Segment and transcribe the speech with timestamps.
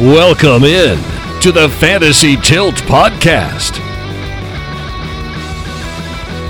[0.00, 0.98] Welcome in
[1.40, 3.76] to the Fantasy Tilt Podcast.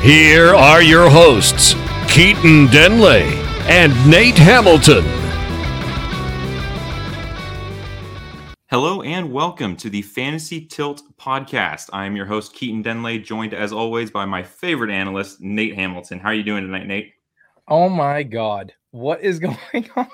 [0.02, 1.74] Here are your hosts,
[2.08, 3.24] Keaton Denley
[3.68, 5.17] and Nate Hamilton.
[8.70, 11.88] Hello and welcome to the Fantasy Tilt Podcast.
[11.94, 16.18] I am your host, Keaton Denley, joined as always by my favorite analyst, Nate Hamilton.
[16.18, 17.14] How are you doing tonight, Nate?
[17.66, 18.74] Oh my God.
[18.90, 20.08] What is going on?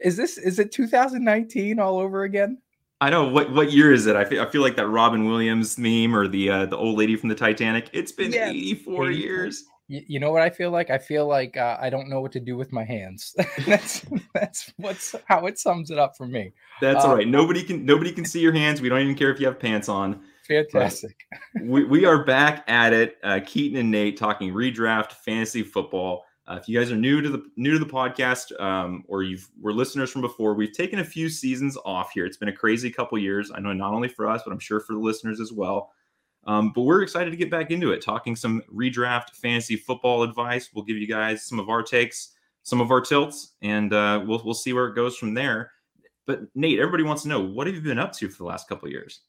[0.00, 2.58] Is this is it 2019 all over again?
[3.00, 4.14] I know what what year is it?
[4.14, 7.16] I feel, I feel like that Robin Williams meme or the uh, the old lady
[7.16, 7.90] from the Titanic.
[7.92, 8.50] It's been yes.
[8.50, 9.64] 84 years.
[9.88, 10.90] You, you, know what I feel like?
[10.90, 13.34] I feel like uh, I don't know what to do with my hands.
[13.66, 16.52] that's that's what's how it sums it up for me.
[16.80, 17.24] That's all right.
[17.24, 18.80] Um, nobody can nobody can see your hands.
[18.80, 20.22] We don't even care if you have pants on.
[20.46, 21.26] Fantastic.
[21.62, 23.16] we, we are back at it.
[23.22, 26.24] Uh, Keaton and Nate talking redraft fantasy football.
[26.46, 29.48] Uh, if you guys are new to the new to the podcast, um, or you've
[29.60, 32.24] were listeners from before, we've taken a few seasons off here.
[32.24, 33.50] It's been a crazy couple years.
[33.52, 35.90] I know not only for us, but I'm sure for the listeners as well.
[36.46, 40.70] Um, but we're excited to get back into it, talking some redraft fantasy football advice.
[40.72, 44.40] We'll give you guys some of our takes, some of our tilts, and uh, we'll
[44.44, 45.72] we'll see where it goes from there.
[46.26, 48.68] But Nate, everybody wants to know what have you been up to for the last
[48.68, 49.20] couple years?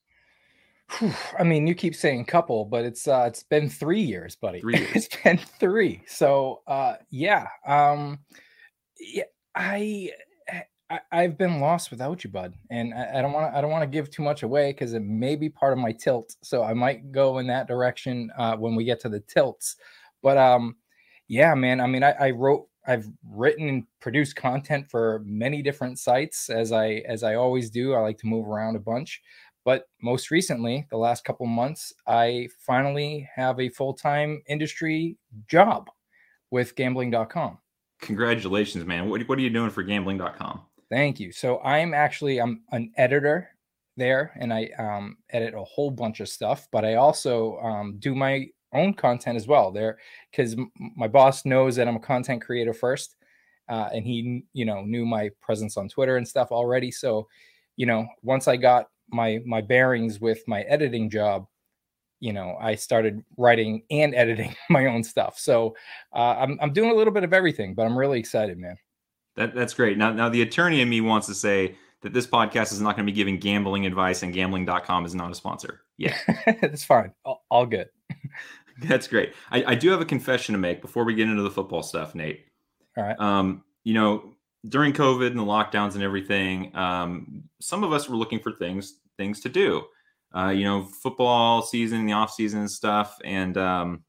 [1.40, 4.62] I mean, you keep saying couple, but it's uh it's been three years, buddy.
[4.62, 4.92] Three years.
[4.96, 6.04] it's been three.
[6.08, 7.48] So uh yeah.
[7.66, 8.20] Um
[9.00, 9.24] yeah,
[9.54, 10.12] I
[10.90, 13.58] I, have been lost without you, bud, and I, I don't want to.
[13.58, 15.92] I don't want to give too much away because it may be part of my
[15.92, 16.36] tilt.
[16.44, 19.76] So I might go in that direction uh, when we get to the tilts.
[20.24, 20.78] But um,
[21.28, 21.82] yeah, man.
[21.82, 26.72] I mean, I, I wrote, I've written and produced content for many different sites, as
[26.72, 27.94] I as I always do.
[27.94, 29.22] I like to move around a bunch.
[29.66, 35.18] But most recently, the last couple months, I finally have a full time industry
[35.50, 35.90] job
[36.52, 37.58] with gambling.com.
[38.00, 39.10] Congratulations, man.
[39.10, 40.62] What, what are you doing for gambling.com?
[40.90, 41.34] Thank you.
[41.34, 43.50] So I'm actually I'm an editor
[43.98, 48.16] there and I um, edit a whole bunch of stuff, but I also um, do
[48.16, 49.72] my own content as well.
[49.72, 49.98] There
[50.32, 50.56] because
[50.96, 53.16] my boss knows that I'm a content creator first.
[53.70, 56.90] Uh, and he, you know, knew my presence on Twitter and stuff already.
[56.90, 57.28] So,
[57.76, 61.48] you know, once I got my my bearings with my editing job
[62.20, 65.38] you know i started writing and editing my own stuff.
[65.38, 65.76] So
[66.14, 68.78] uh, I'm, I'm doing a little bit of everything but i'm really excited man.
[69.36, 69.98] That, that's great.
[69.98, 73.06] Now now the attorney in me wants to say that this podcast is not going
[73.06, 76.16] to be giving gambling advice and gambling.com is not a sponsor yeah
[76.48, 77.12] it's fine.
[77.24, 77.90] All, all good
[78.84, 81.52] that's great I, I do have a confession to make before we get into the
[81.52, 82.46] football stuff nate
[82.98, 84.34] all right um you know
[84.68, 89.00] during COVID and the lockdowns and everything, um, some of us were looking for things
[89.18, 89.84] things to do.
[90.36, 93.18] Uh, you know, football season, the off season and stuff.
[93.24, 94.04] And um,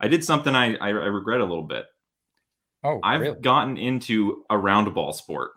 [0.00, 1.86] I did something I, I, I regret a little bit.
[2.82, 3.40] Oh, I've really?
[3.40, 5.52] gotten into a round ball sport.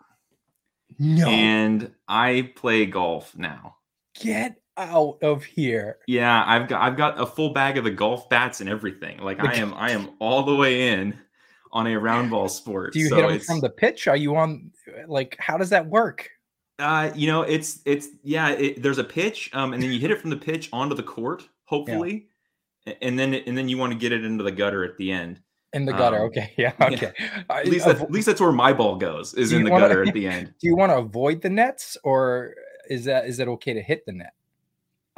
[0.98, 1.26] No.
[1.28, 3.76] And I play golf now.
[4.18, 5.98] Get out of here.
[6.06, 9.18] Yeah, I've got I've got a full bag of the golf bats and everything.
[9.18, 11.18] Like I am I am all the way in
[11.72, 12.92] on a round ball sport.
[12.92, 14.08] Do you so hit them from the pitch?
[14.08, 14.70] Are you on
[15.06, 16.28] like how does that work?
[16.78, 18.50] Uh, you know, it's it's yeah.
[18.50, 21.02] It, there's a pitch, um, and then you hit it from the pitch onto the
[21.02, 22.28] court, hopefully,
[22.86, 22.94] yeah.
[23.02, 25.40] and then and then you want to get it into the gutter at the end.
[25.72, 27.12] In the gutter, um, okay, yeah, okay.
[27.18, 27.42] Yeah.
[27.50, 30.04] At least that, at least that's where my ball goes is in the wanna, gutter
[30.04, 30.54] at the end.
[30.58, 32.54] Do you want to avoid the nets, or
[32.88, 34.32] is that is it okay to hit the net?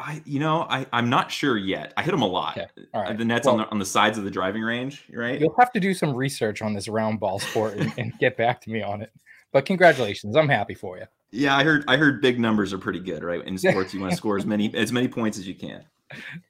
[0.02, 1.92] I, you know, I, I'm not sure yet.
[1.96, 2.58] I hit them a lot.
[2.58, 2.66] Okay.
[2.92, 3.16] Right.
[3.16, 5.40] The nets well, on the on the sides of the driving range, right?
[5.40, 8.60] You'll have to do some research on this round ball sport and, and get back
[8.62, 9.12] to me on it.
[9.52, 11.04] But congratulations, I'm happy for you.
[11.30, 13.44] Yeah, I heard I heard big numbers are pretty good, right?
[13.46, 15.84] In sports, you want to score as many as many points as you can.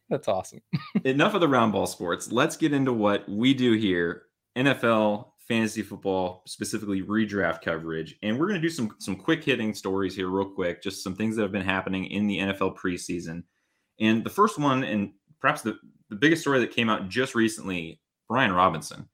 [0.09, 0.63] That's awesome.
[1.05, 2.33] Enough of the round ball sports.
[2.33, 4.25] Let's get into what we do here.
[4.57, 8.17] NFL fantasy football, specifically redraft coverage.
[8.23, 11.15] And we're going to do some some quick hitting stories here, real quick, just some
[11.15, 13.43] things that have been happening in the NFL preseason.
[14.01, 18.01] And the first one, and perhaps the, the biggest story that came out just recently,
[18.29, 19.09] Brian Robinson.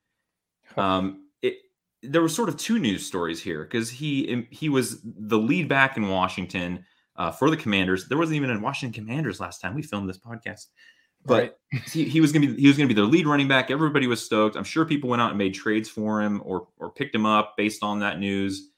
[0.77, 1.57] Um, it
[2.03, 5.97] there were sort of two news stories here because he he was the lead back
[5.97, 6.85] in Washington
[7.17, 8.07] uh, for the Commanders.
[8.07, 10.67] There wasn't even a Washington Commanders last time we filmed this podcast
[11.25, 11.83] but right.
[11.93, 13.71] he, he was gonna be he was gonna be their lead running back.
[13.71, 14.57] Everybody was stoked.
[14.57, 17.57] I'm sure people went out and made trades for him or or picked him up
[17.57, 18.71] based on that news.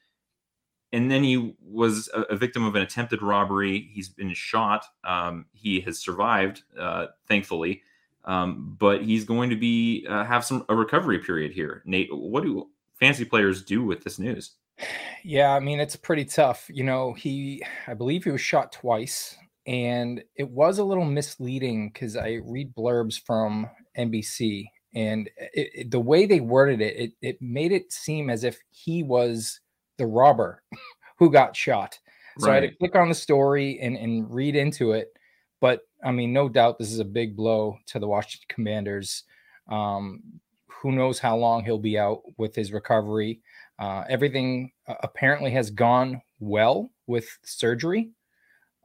[0.92, 3.88] And then he was a, a victim of an attempted robbery.
[3.92, 4.84] He's been shot.
[5.04, 7.82] Um, he has survived, uh, thankfully,
[8.24, 11.82] um, but he's going to be uh, have some a recovery period here.
[11.84, 14.52] Nate, what do fancy players do with this news?
[15.22, 16.70] Yeah, I mean it's pretty tough.
[16.72, 19.36] You know, he I believe he was shot twice
[19.66, 25.90] and it was a little misleading because I read blurbs from NBC, and it, it,
[25.90, 29.60] the way they worded it, it, it made it seem as if he was
[29.98, 30.62] the robber
[31.18, 31.98] who got shot.
[32.38, 32.52] So right.
[32.52, 35.12] I had to click on the story and, and read into it.
[35.60, 39.24] But I mean, no doubt this is a big blow to the Washington Commanders.
[39.68, 40.22] Um,
[40.68, 43.40] who knows how long he'll be out with his recovery?
[43.78, 48.10] Uh, everything uh, apparently has gone well with surgery.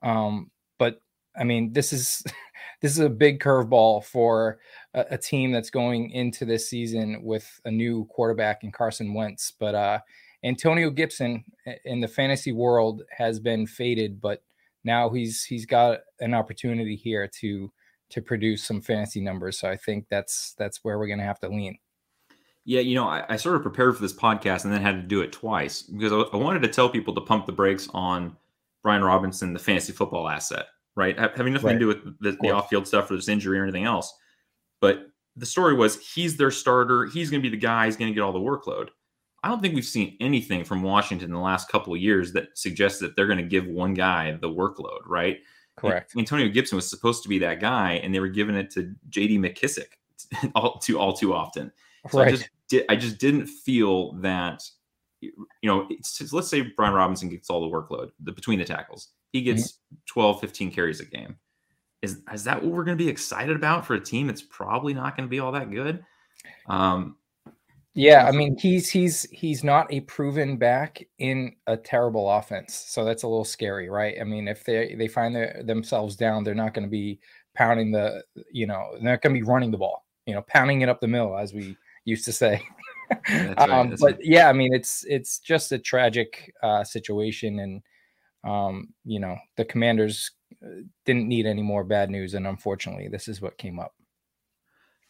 [0.03, 0.99] Um, but
[1.37, 2.23] I mean, this is
[2.81, 4.59] this is a big curveball for
[4.93, 9.53] a, a, team that's going into this season with a new quarterback in Carson Wentz.
[9.59, 9.99] But uh,
[10.43, 11.43] Antonio Gibson
[11.85, 14.43] in the fantasy world has been faded, but
[14.83, 17.71] now he's he's got an opportunity here to
[18.11, 19.59] to produce some fantasy numbers.
[19.59, 21.77] So I think that's that's where we're going to have to lean.
[22.67, 25.03] Yeah, you know, I, I, sort of prepared for this podcast and then had to
[25.03, 28.35] do it twice because I, I, wanted to tell people to pump the brakes on
[28.85, 31.17] Brian Robinson, the fantasy football asset, right?
[31.17, 31.73] Having nothing right.
[31.73, 34.13] to do with the, the off field stuff or this injury or anything else.
[34.79, 37.07] But the story was he's their starter.
[37.07, 37.85] He's going to be the guy.
[37.85, 38.89] He's going to get all the workload.
[39.41, 42.49] I don't think we've seen anything from Washington in the last couple of years that
[42.53, 45.39] suggests that they're going to give one guy the workload, right?
[45.77, 46.13] Correct.
[46.15, 49.39] Antonio Gibson was supposed to be that guy, and they were giving it to J.D.
[49.39, 49.87] McKissic
[50.55, 51.71] all too all too often.
[52.11, 52.27] So right.
[52.27, 54.61] I just did, I just didn't feel that.
[55.61, 55.89] You know,
[56.31, 59.09] let's say Brian Robinson gets all the workload the, between the tackles.
[59.31, 59.95] He gets mm-hmm.
[60.07, 61.35] 12, 15 carries a game.
[62.01, 64.93] Is is that what we're going to be excited about for a team that's probably
[64.93, 66.03] not going to be all that good?
[66.67, 67.17] Um,
[67.95, 73.05] yeah, I mean he's he's he's not a proven back in a terrible offense, so
[73.05, 74.15] that's a little scary, right?
[74.19, 77.19] I mean, if they they find their, themselves down, they're not going to be
[77.55, 80.81] pounding the, you know, they're not going to be running the ball, you know, pounding
[80.81, 82.61] it up the middle, as we used to say.
[83.29, 84.19] right, um, but right.
[84.21, 87.81] yeah, I mean, it's it's just a tragic uh, situation, and
[88.43, 90.31] um, you know, the Commanders
[90.63, 93.93] uh, didn't need any more bad news, and unfortunately, this is what came up.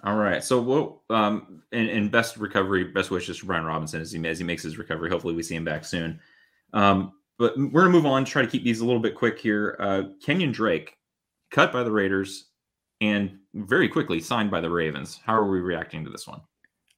[0.03, 0.43] All right.
[0.43, 4.37] So what um and, and best recovery, best wishes for Brian Robinson as he as
[4.37, 5.09] he makes his recovery.
[5.09, 6.19] Hopefully we see him back soon.
[6.73, 9.75] Um, but we're gonna move on, try to keep these a little bit quick here.
[9.79, 10.97] Uh Kenyon Drake,
[11.49, 12.51] cut by the Raiders
[13.01, 15.19] and very quickly signed by the Ravens.
[15.25, 16.41] How are we reacting to this one?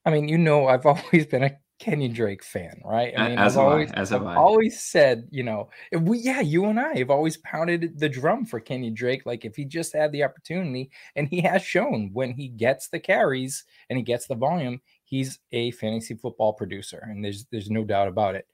[0.07, 3.13] I mean, you know, I've always been a Kenyon Drake fan, right?
[3.15, 4.35] I mean, as I've always, I, as I've I.
[4.35, 8.61] always said, you know, we, yeah, you and I have always pounded the drum for
[8.61, 9.25] Kenyon Drake.
[9.25, 12.99] Like if he just had the opportunity, and he has shown when he gets the
[12.99, 17.83] carries and he gets the volume, he's a fantasy football producer, and there's there's no
[17.83, 18.47] doubt about it.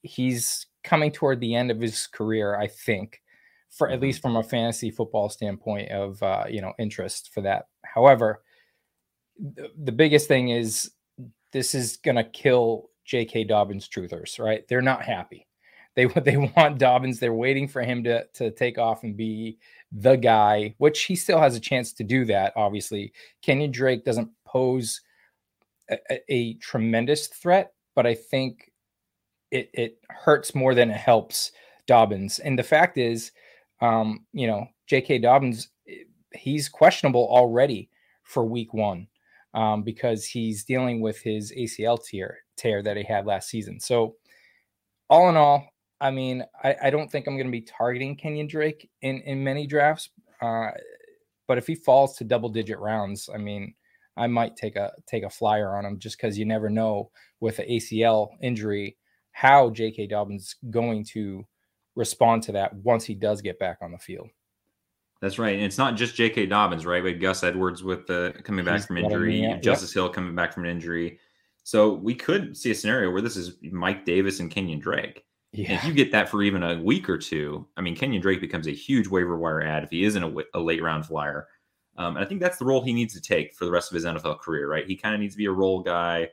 [0.00, 3.20] He's coming toward the end of his career, I think,
[3.70, 4.04] for at mm-hmm.
[4.04, 7.66] least from a fantasy football standpoint of uh, you know interest for that.
[7.84, 8.40] However,
[9.38, 10.90] the, biggest thing is
[11.52, 13.44] this is going to kill J.K.
[13.44, 14.66] Dobbins truthers, right?
[14.68, 15.46] They're not happy.
[15.94, 17.18] They they want Dobbins.
[17.18, 19.58] They're waiting for him to to take off and be
[19.92, 22.52] the guy, which he still has a chance to do that.
[22.56, 23.12] Obviously,
[23.42, 25.00] Kenyon Drake doesn't pose
[25.90, 25.98] a,
[26.28, 28.70] a tremendous threat, but I think
[29.50, 31.52] it it hurts more than it helps
[31.86, 32.38] Dobbins.
[32.40, 33.32] And the fact is,
[33.80, 35.18] um, you know, J.K.
[35.18, 35.68] Dobbins,
[36.32, 37.88] he's questionable already
[38.22, 39.06] for Week One
[39.56, 43.80] um, because he's dealing with his ACL tear tear that he had last season.
[43.80, 44.14] So,
[45.08, 45.66] all in all,
[46.00, 49.42] I mean, I, I don't think I'm going to be targeting Kenyon Drake in in
[49.42, 50.10] many drafts.
[50.40, 50.68] Uh,
[51.48, 53.74] but if he falls to double digit rounds, I mean,
[54.16, 57.10] I might take a take a flyer on him just because you never know
[57.40, 58.98] with an ACL injury
[59.32, 60.06] how J.K.
[60.06, 61.46] Dobbins going to
[61.94, 64.28] respond to that once he does get back on the field.
[65.20, 65.54] That's right.
[65.54, 66.46] And it's not just J.K.
[66.46, 67.02] Dobbins, right?
[67.02, 69.62] We had Gus Edwards with the coming back He's from injury, yep.
[69.62, 71.18] Justice Hill coming back from an injury.
[71.62, 75.24] So we could see a scenario where this is Mike Davis and Kenyon Drake.
[75.52, 75.72] Yeah.
[75.72, 78.66] if you get that for even a week or two, I mean, Kenyon Drake becomes
[78.66, 81.48] a huge waiver wire ad if he isn't a, a late round flyer.
[81.96, 83.94] Um, and I think that's the role he needs to take for the rest of
[83.94, 84.86] his NFL career, right?
[84.86, 86.28] He kind of needs to be a role guy.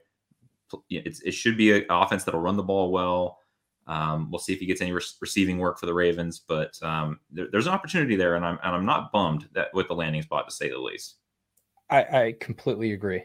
[0.90, 3.40] It's, it should be an offense that'll run the ball well.
[3.88, 7.20] Um, we'll see if he gets any re- receiving work for the Ravens, but um,
[7.32, 10.22] there, there's an opportunity there, and I'm and I'm not bummed that with the landing
[10.22, 11.16] spot to say the least.
[11.90, 13.24] I, I completely agree.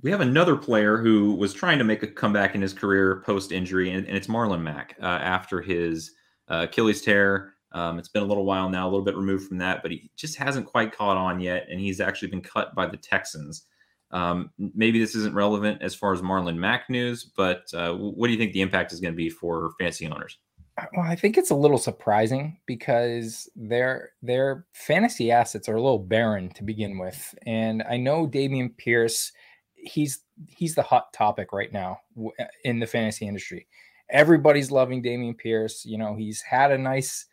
[0.00, 3.50] We have another player who was trying to make a comeback in his career post
[3.50, 6.12] injury, and, and, it's Marlon Mack uh, after his
[6.48, 7.54] uh, Achilles tear.
[7.72, 10.10] Um, it's been a little while now, a little bit removed from that, but he
[10.16, 13.64] just hasn't quite caught on yet, and he's actually been cut by the Texans.
[14.10, 18.32] Um, maybe this isn't relevant as far as Marlon Mack news, but uh, what do
[18.32, 20.38] you think the impact is going to be for fantasy owners?
[20.78, 25.82] Uh, well, I think it's a little surprising because their their fantasy assets are a
[25.82, 29.32] little barren to begin with, and I know Dameon Pierce,
[29.74, 33.66] he's he's the hot topic right now uh, in the fantasy industry.
[34.10, 35.84] Everybody's loving Dameon Pierce.
[35.84, 37.26] You know, he's had a nice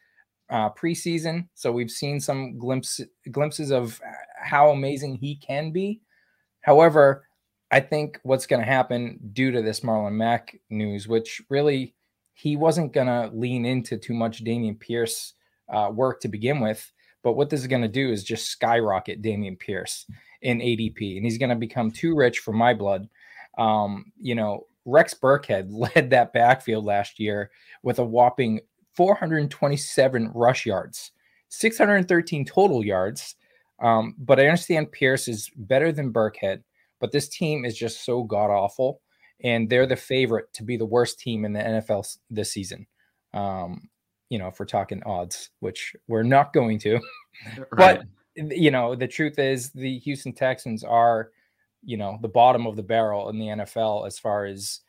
[0.50, 3.00] uh, preseason, so we've seen some glimpse,
[3.32, 4.02] glimpses of
[4.42, 6.02] how amazing he can be.
[6.66, 7.28] However,
[7.70, 11.94] I think what's going to happen due to this Marlon Mack news, which really
[12.34, 15.34] he wasn't going to lean into too much Dameon Pierce
[15.72, 16.92] uh, work to begin with.
[17.22, 20.08] But what this is going to do is just skyrocket Dameon Pierce
[20.42, 23.10] in ADP, and he's going to become too rich for my blood.
[23.60, 27.52] Um, you know, Rex Burkhead led that backfield last year
[27.84, 28.62] with a whopping
[28.96, 31.12] 427 rush yards,
[31.50, 33.36] 613 total yards.
[33.82, 36.64] Um, but I understand Pierce is better than Burkhead,
[37.00, 39.02] but this team is just so god awful,
[39.44, 42.88] and they're the favorite to be the worst team in the NFL this season.
[43.34, 43.90] Um,
[44.30, 47.00] you know, if we're talking odds, which we're not going to.
[47.72, 48.00] right.
[48.00, 48.04] But
[48.36, 51.32] you know, the truth is the Houston Texans are,
[51.84, 54.82] you know, the bottom of the barrel in the NFL as far as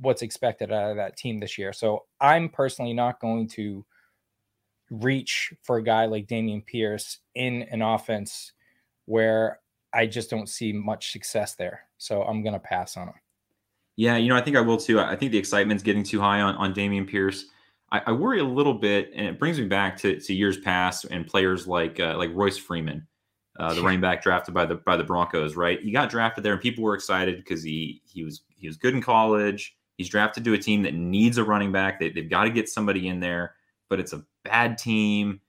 [0.00, 1.72] what's expected out of that team this year.
[1.72, 3.84] So I'm personally not going to
[4.92, 8.52] reach for a guy like Dameon Pierce in an offense
[9.06, 9.60] where
[9.92, 11.82] I just don't see much success there.
[11.98, 13.14] So I'm going to pass on him.
[13.96, 15.00] Yeah, you know, I think I will too.
[15.00, 17.46] I think the excitement's getting too high on, on Dameon Pierce.
[17.90, 21.04] I, I, worry a little bit, and it brings me back to, to years past
[21.10, 23.06] and players like uh, like Royce Freeman,
[23.60, 25.56] uh, the running back drafted by the by the Broncos.
[25.56, 28.78] Right, he got drafted there, and people were excited because he he was he was
[28.78, 29.76] good in college.
[29.98, 32.00] He's drafted to a team that needs a running back.
[32.00, 33.56] They, they've got to get somebody in there,
[33.90, 35.40] but it's a bad team.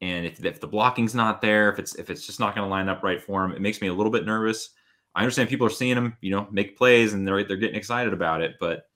[0.00, 2.70] And if, if the blocking's not there, if it's if it's just not going to
[2.70, 4.70] line up right for him, it makes me a little bit nervous.
[5.14, 8.12] I understand people are seeing him, you know, make plays and they're they're getting excited
[8.12, 8.86] about it, but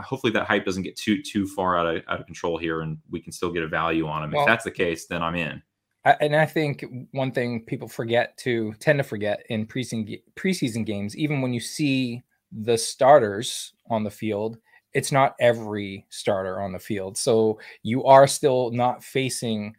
[0.00, 2.98] hopefully that hype doesn't get too too far out of out of control here, and
[3.10, 4.30] we can still get a value on him.
[4.32, 5.62] Well, if that's the case, then I'm in.
[6.04, 10.84] I, and I think one thing people forget to tend to forget in preseason preseason
[10.84, 14.58] games, even when you see the starters on the field,
[14.94, 17.16] it's not every starter on the field.
[17.16, 19.74] So you are still not facing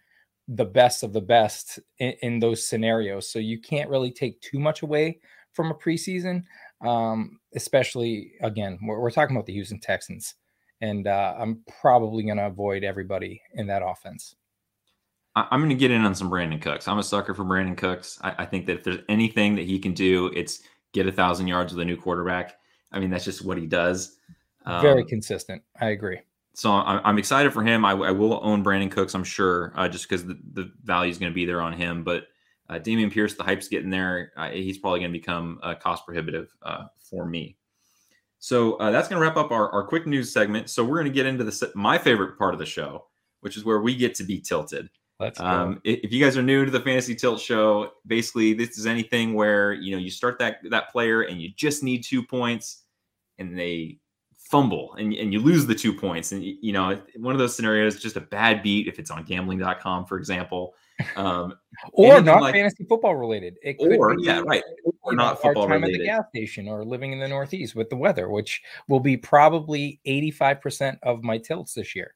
[0.48, 3.30] the best of the best in, in those scenarios.
[3.30, 5.20] So you can't really take too much away
[5.54, 6.44] from a preseason
[6.84, 10.36] um, especially again, we're, we're, talking about the Houston Texans,
[10.82, 14.36] and uh, I'm probably going to avoid everybody in that offense.
[15.36, 16.88] I'm going to get in on some Brandin Cooks.
[16.88, 18.20] I'm a sucker for Brandin Cooks.
[18.22, 20.62] I, I, think that if there's anything that he can do, it's
[20.94, 22.60] get a thousand yards with a new quarterback.
[22.92, 24.18] I mean, that's just what he does.
[24.66, 25.62] Um, Very consistent.
[25.80, 26.20] I agree.
[26.56, 27.84] So I'm, I'm excited for him.
[27.84, 31.18] I, I, will own Brandin Cooks, I'm sure, uh, just because the, the value is
[31.18, 32.04] going to be there on him.
[32.04, 32.28] But
[32.70, 34.32] uh, Dameon Pierce, the hype's getting there.
[34.38, 37.58] Uh, he's probably going to become uh, cost prohibitive uh, for me.
[38.40, 40.70] So uh, that's going to wrap up our, our quick news segment.
[40.70, 43.06] So we're going to get into the my favorite part of the show,
[43.40, 44.90] which is where we get to be tilted.
[45.20, 45.46] Let's go.
[45.46, 49.34] Um, if you guys are new to the Fantasy Tilt Show, basically this is anything
[49.34, 52.84] where you know you start that that player and you just need two points,
[53.38, 54.00] and they
[54.54, 58.00] fumble and, and you lose the two points, and you know one of those scenarios
[58.00, 60.76] just a bad beat if it's on Gambling.com, for example
[61.16, 61.54] um,
[61.94, 63.58] or not like, fantasy football related.
[63.64, 64.64] It could or be, yeah, right,
[65.02, 65.96] or not football time related.
[65.96, 69.18] At the gas station or living in the Northeast with the weather, which will be
[69.18, 72.16] probably eighty five percent of my tilts this year.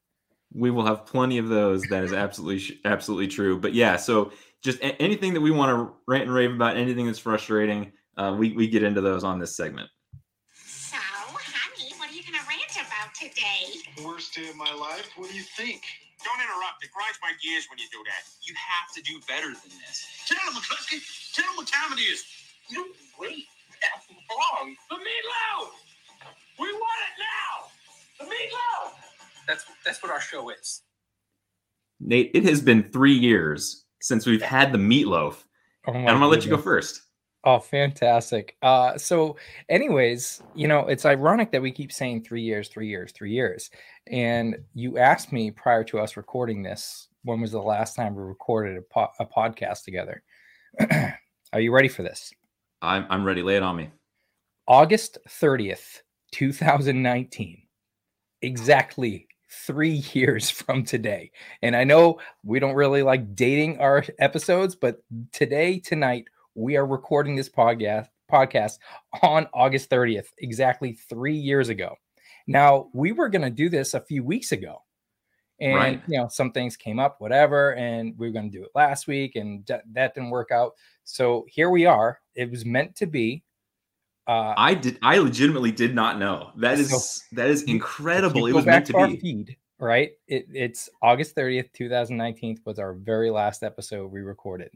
[0.54, 1.84] We will have plenty of those.
[1.84, 3.60] That is absolutely absolutely true.
[3.60, 4.32] But yeah, so
[4.64, 8.54] just anything that we want to rant and rave about, anything that's frustrating, uh, we
[8.54, 9.90] we get into those on this segment.
[14.06, 15.10] Worst day of my life.
[15.16, 15.82] What do you think?
[16.24, 16.84] Don't interrupt.
[16.84, 18.30] It grinds my gears when you do that.
[18.44, 20.06] You have to do better than this.
[20.28, 21.02] Tell him, McCluskey.
[21.34, 22.24] Tell him what time it is.
[22.70, 23.46] You wait.
[23.82, 24.76] That's wrong.
[24.90, 25.70] The meatloaf.
[26.60, 27.70] We want it now.
[28.20, 28.94] The meatloaf.
[29.48, 30.82] That's that's what our show is.
[32.00, 35.44] Nate, it has been three years since we've had the meatloaf.
[35.88, 37.02] Oh and I'm gonna let you go first.
[37.44, 38.58] Oh, fantastic.
[38.62, 39.38] Uh, so,
[39.70, 43.70] anyways, you know, it's ironic that we keep saying three years, three years, three years.
[44.08, 48.24] And you asked me prior to us recording this, when was the last time we
[48.24, 50.24] recorded a, po- a podcast together?
[51.54, 52.34] Are you ready for this?
[52.82, 53.42] I'm, I'm ready.
[53.42, 53.92] Lay it on me.
[54.68, 56.02] August 30th,
[56.34, 57.62] 2019.
[58.42, 61.32] Exactly three years from today.
[61.62, 64.98] And I know we don't really like dating our episodes, but
[65.32, 66.26] today, tonight,
[66.58, 68.80] we are recording this podcast podcast
[69.22, 71.96] on August 30th, exactly three years ago.
[72.48, 74.82] Now, we were going to do this a few weeks ago.
[75.60, 76.02] And, right.
[76.08, 77.76] you know, some things came up, whatever.
[77.76, 80.74] And we were going to do it last week, and d- that didn't work out.
[81.04, 82.20] So here we are.
[82.36, 83.44] It was meant to be.
[84.28, 85.00] Uh, I did.
[85.02, 86.52] I legitimately did not know.
[86.58, 88.46] That is so that is incredible.
[88.46, 89.18] It was meant to, to be.
[89.18, 90.12] Feed, right.
[90.28, 94.72] It, it's August 30th, 2019 was our very last episode we recorded,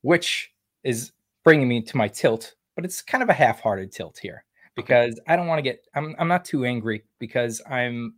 [0.00, 0.51] which
[0.84, 1.12] is
[1.44, 4.44] bringing me to my tilt, but it's kind of a half-hearted tilt here
[4.76, 5.18] because.
[5.28, 8.14] I don't want to get I'm I'm not too angry because I'm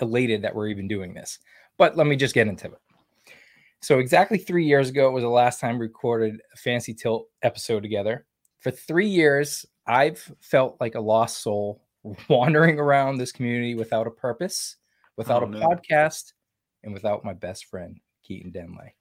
[0.00, 1.38] elated that we're even doing this.
[1.78, 2.78] but let me just get into it.
[3.80, 7.26] So exactly three years ago it was the last time we recorded a Fantasy Tilt
[7.42, 8.26] episode together.
[8.60, 11.82] For three years, I've felt like a lost soul
[12.28, 14.76] wandering around this community without a purpose,
[15.16, 15.60] without Oh, a no.
[15.60, 16.32] podcast,
[16.84, 18.94] and without my best friend, Keaton Denley.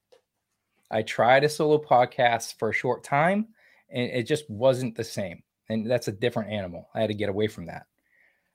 [0.91, 3.47] I tried a solo podcast for a short time
[3.89, 5.41] and it just wasn't the same.
[5.69, 6.89] And that's a different animal.
[6.93, 7.85] I had to get away from that.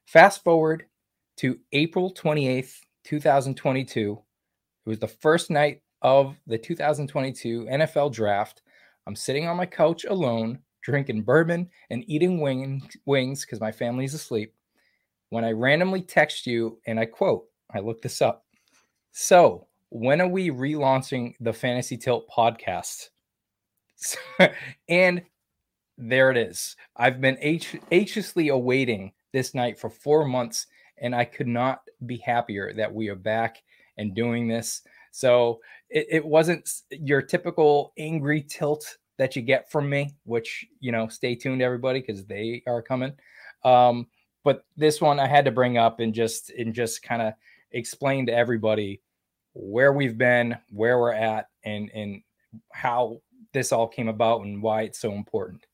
[0.04, 0.84] Fast forward
[1.38, 2.74] to April 28th,
[3.04, 4.22] 2022.
[4.84, 8.62] It was the first night of the 2022 NFL draft.
[9.06, 14.14] I'm sitting on my couch alone, drinking bourbon and eating wing, wings because my family's
[14.14, 14.54] asleep.
[15.30, 18.44] When I randomly text you, and I quote, I looked this up.
[19.10, 23.08] So, when are we relaunching the Fantasy Tilt podcast?
[24.88, 25.22] and
[25.98, 26.76] there it is.
[26.96, 30.66] I've been anx- anxiously awaiting this night for four months,
[30.98, 33.62] and I could not be happier that we are back
[33.96, 34.82] and doing this.
[35.12, 40.92] So it, it wasn't your typical angry tilt that you get from me, which you
[40.92, 43.14] know, stay tuned, everybody, because they are coming.
[43.64, 44.08] Um,
[44.44, 47.32] but this one I had to bring up and just and just kind of
[47.72, 49.00] explain to everybody
[49.58, 52.22] where we've been, where we're at, and and
[52.72, 53.20] how
[53.52, 55.64] this all came about and why it's so important.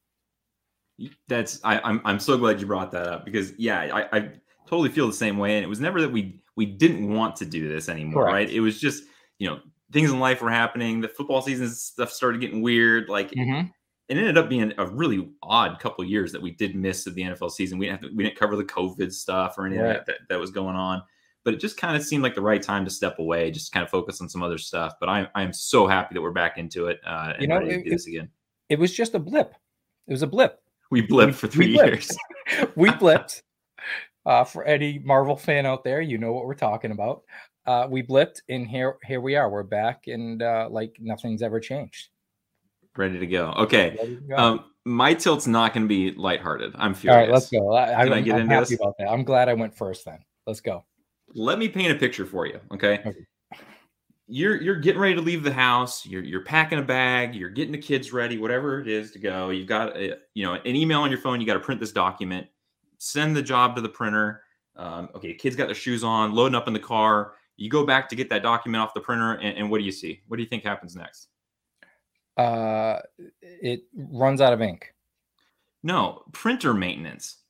[1.29, 4.31] That's I, I'm I'm so glad you brought that up because yeah, I, I
[4.67, 5.57] totally feel the same way.
[5.57, 8.33] And it was never that we we didn't want to do this anymore, Correct.
[8.35, 8.51] right?
[8.51, 9.05] It was just
[9.39, 9.59] you know
[9.91, 11.01] things in life were happening.
[11.01, 13.09] The football season stuff started getting weird.
[13.09, 13.69] Like Mm-hmm.
[14.09, 17.23] it ended up being a really odd couple years that we did miss of the
[17.23, 17.79] NFL season.
[17.79, 20.17] We didn't have to, we didn't cover the COVID stuff or any of that, that
[20.29, 21.03] that was going on.
[21.45, 23.83] But it just kind of seemed like the right time to step away, just kind
[23.83, 24.95] of focus on some other stuff.
[25.01, 27.71] But I'm I'm so happy that we're back into it uh, and You know, ready
[27.71, 28.29] to it- do this again.
[28.69, 29.53] It was just a blip.
[30.07, 30.61] It was a blip.
[30.91, 31.87] We blipped for we three blipped.
[31.87, 32.17] years.
[32.77, 33.43] we blipped.
[34.25, 37.23] Uh, for any Marvel fan out there, you know what we're talking about.
[37.67, 39.51] Uh, we blipped, and here here we are.
[39.51, 42.09] We're back, and uh, like nothing's ever changed.
[42.97, 43.53] Ready to go.
[43.59, 43.97] Okay.
[44.01, 44.37] To go.
[44.37, 46.73] Um, my tilt's not going to be lighthearted.
[46.77, 47.21] I'm furious.
[47.27, 47.75] right, let's go.
[47.75, 48.81] I, Can I I'm, get I'm into happy this?
[48.81, 49.09] about that.
[49.09, 50.05] I'm glad I went first.
[50.05, 50.85] Then let's go.
[51.35, 52.61] Let me paint a picture for you.
[52.73, 53.01] Okay.
[53.05, 53.27] Okay.
[54.29, 56.07] You're you're getting ready to leave the house.
[56.07, 57.35] You're you're packing a bag.
[57.35, 58.39] You're getting the kids ready.
[58.39, 59.51] Whatever it is to go.
[59.51, 61.41] You've got a, you know an email on your phone.
[61.41, 62.47] You got to print this document.
[62.99, 64.43] Send the job to the printer.
[64.77, 67.35] Um, okay, kids got their shoes on, loading up in the car.
[67.57, 69.93] You go back to get that document off the printer, and, and what do you
[69.93, 70.23] see?
[70.29, 71.29] What do you think happens next?
[72.37, 73.01] Uh,
[73.41, 74.95] it runs out of ink.
[75.83, 77.42] No, printer maintenance.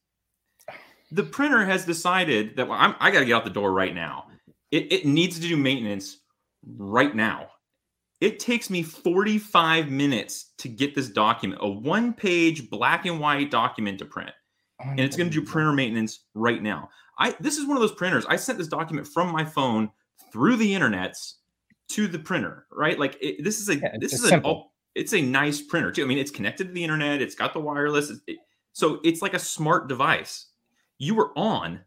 [1.13, 3.95] The printer has decided that well, I'm, I got to get out the door right
[3.95, 4.27] now.
[4.71, 6.19] It, it needs to do maintenance
[6.79, 7.49] right now.
[8.21, 13.51] It takes me 45 minutes to get this document, a one page black and white
[13.51, 14.31] document to print.
[14.81, 16.89] And it's going to do printer maintenance right now.
[17.19, 18.25] I this is one of those printers.
[18.27, 19.91] I sent this document from my phone
[20.33, 21.35] through the internets
[21.91, 22.99] to the printer, right?
[22.99, 24.41] Like it, this is a Yeah, this is a
[24.95, 26.03] it's a nice printer too.
[26.03, 27.21] I mean, it's connected to the internet.
[27.23, 28.11] It's got the wireless.
[28.27, 28.39] it-
[28.73, 30.47] so it's like a smart device.
[31.03, 31.81] You were on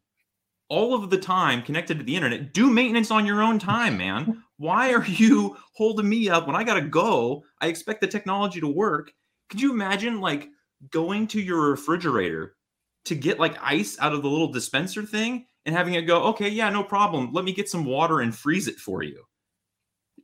[0.67, 2.53] all of the time connected to the internet.
[2.53, 4.43] Do maintenance on your own time, man.
[4.57, 7.45] Why are you holding me up when I gotta go?
[7.61, 9.13] I expect the technology to work.
[9.49, 10.49] Could you imagine like
[10.91, 12.57] going to your refrigerator
[13.05, 16.49] to get like ice out of the little dispenser thing and having it go, okay,
[16.49, 17.31] yeah, no problem.
[17.31, 19.23] Let me get some water and freeze it for you.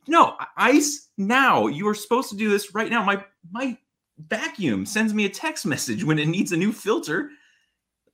[0.06, 1.66] No, ice now.
[1.66, 3.02] You are supposed to do this right now.
[3.02, 3.78] My my
[4.18, 7.30] vacuum sends me a text message when it needs a new filter.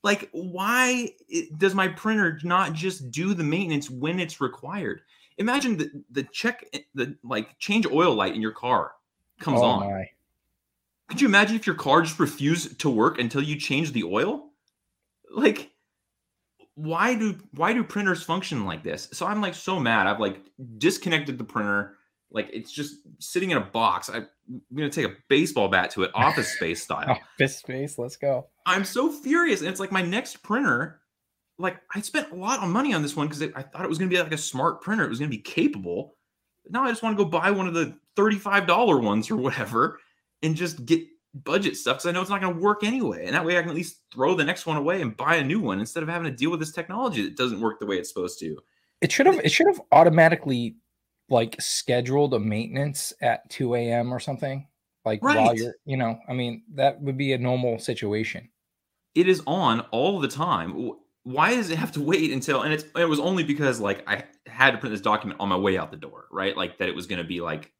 [0.02, 1.10] Like, why
[1.56, 5.02] does my printer not just do the maintenance when it's required?
[5.38, 8.92] Imagine the the check eh, the like change oil light in your car
[9.40, 9.80] comes oh on.
[9.88, 10.10] my.
[11.08, 14.50] Could you imagine if your car just refused to work until you change the oil?
[15.30, 15.72] Like,
[16.74, 19.08] why do why do printers function like this?
[19.12, 20.06] So I'm like so mad.
[20.06, 20.40] I've like
[20.78, 21.97] disconnected the printer.
[22.30, 24.10] Like it's just sitting in a box.
[24.10, 27.18] I, I'm gonna take a baseball bat to it, office space style.
[27.38, 27.98] Fist space.
[27.98, 28.46] Let's go.
[28.66, 29.60] I'm so furious.
[29.60, 31.00] And it's like my next printer.
[31.58, 33.98] Like I spent a lot of money on this one because I thought it was
[33.98, 35.04] gonna be like a smart printer.
[35.04, 36.16] It was gonna be capable.
[36.62, 39.98] But now I just want to go buy one of the $35 ones or whatever
[40.42, 43.24] and just get budget stuff because I know it's not gonna work anyway.
[43.24, 45.44] And that way I can at least throw the next one away and buy a
[45.44, 47.96] new one instead of having to deal with this technology that doesn't work the way
[47.96, 48.58] it's supposed to.
[49.00, 49.38] It should have.
[49.38, 50.76] It should have automatically
[51.30, 54.12] like scheduled a maintenance at 2 a.m.
[54.12, 54.66] or something.
[55.04, 58.48] Like while you're, you know, I mean, that would be a normal situation.
[59.14, 60.92] it is on all the time.
[61.24, 62.62] Why does it have to wait until?
[62.62, 65.56] And it's it was only because like I had to print this document on my
[65.56, 66.56] way out the door, right?
[66.56, 67.72] Like that it was going to be like,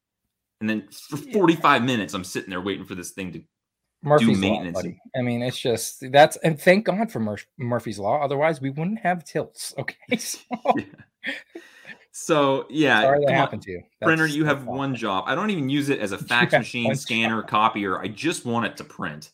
[0.61, 3.43] and then for forty five minutes I'm sitting there waiting for this thing to.
[4.03, 5.01] Murphy's law, maintenance buddy.
[5.17, 8.23] I mean, it's just that's and thank God for Mur- Murphy's law.
[8.23, 9.75] Otherwise, we wouldn't have tilts.
[9.79, 10.39] Okay, so,
[12.21, 13.83] So yeah, Sorry that happened to you.
[14.03, 15.25] printer you have that's one job.
[15.27, 17.49] I don't even use it as a fax machine scanner job.
[17.51, 17.99] copier.
[18.01, 19.31] I just want it to print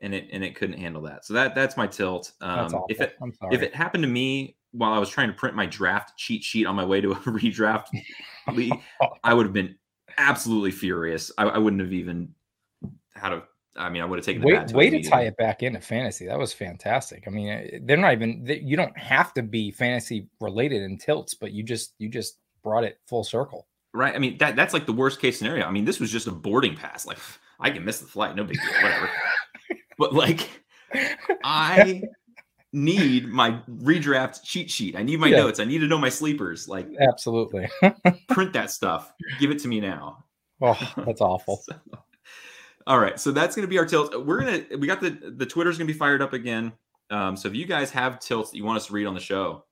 [0.00, 1.24] and it and it couldn't handle that.
[1.24, 2.32] So that that's my tilt.
[2.40, 3.54] Um if it I'm sorry.
[3.54, 6.66] if it happened to me while i was trying to print my draft cheat sheet
[6.66, 7.84] on my way to a redraft
[8.52, 8.74] league
[9.22, 9.72] i would have been
[10.18, 11.30] absolutely furious.
[11.38, 12.34] I, I wouldn't have even
[13.14, 13.42] had a
[13.76, 16.26] i mean i would have taken way, way to tie it back into fantasy.
[16.26, 17.24] That was fantastic.
[17.26, 20.96] I mean, eh, they're not even they- you don't have to be fantasy related in
[20.98, 23.66] tilts, but you just you just brought it full circle.
[23.92, 26.26] right i mean that that's like the worst case scenario i mean this was just
[26.26, 27.18] a boarding pass like
[27.60, 29.10] i can miss the flight no big deal whatever
[29.98, 30.48] but like
[31.44, 32.02] I
[32.72, 34.96] need my redraft cheat sheet.
[34.96, 35.38] I need my Yeah.
[35.38, 35.60] notes.
[35.60, 36.68] I need to know my sleepers.
[36.68, 37.68] Like Absolutely.
[38.28, 39.12] print that stuff.
[39.40, 40.24] Give it to me now.
[40.60, 41.58] Oh, that's awful.
[41.64, 41.74] So-
[42.86, 44.24] all right, so that's going to be our tilt.
[44.26, 46.72] We're gonna we got the the Twitter's going to be fired up again.
[47.10, 49.20] Um, so if you guys have tilts that you want us to read on the
[49.20, 49.64] show,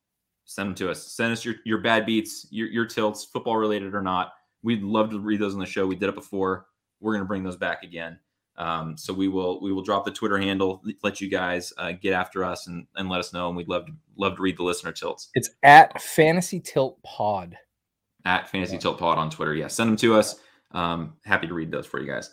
[0.44, 1.12] send them to us.
[1.12, 4.32] Send us your your bad beats, your your tilts, football related or not.
[4.62, 5.86] We'd love to read those on the show.
[5.86, 6.66] We did it before.
[7.00, 8.18] We're going to bring those back again.
[8.56, 12.12] Um, so we will we will drop the Twitter handle, let you guys uh, get
[12.12, 13.48] after us and, and let us know.
[13.48, 17.56] And we'd love to love to read the listener tilts It's at Fantasy Tilt Pod.
[18.26, 19.54] at Fantasy Tilt Pod on Twitter.
[19.54, 20.36] Yeah, send them to us.
[20.72, 22.30] Um, happy to read those for you guys.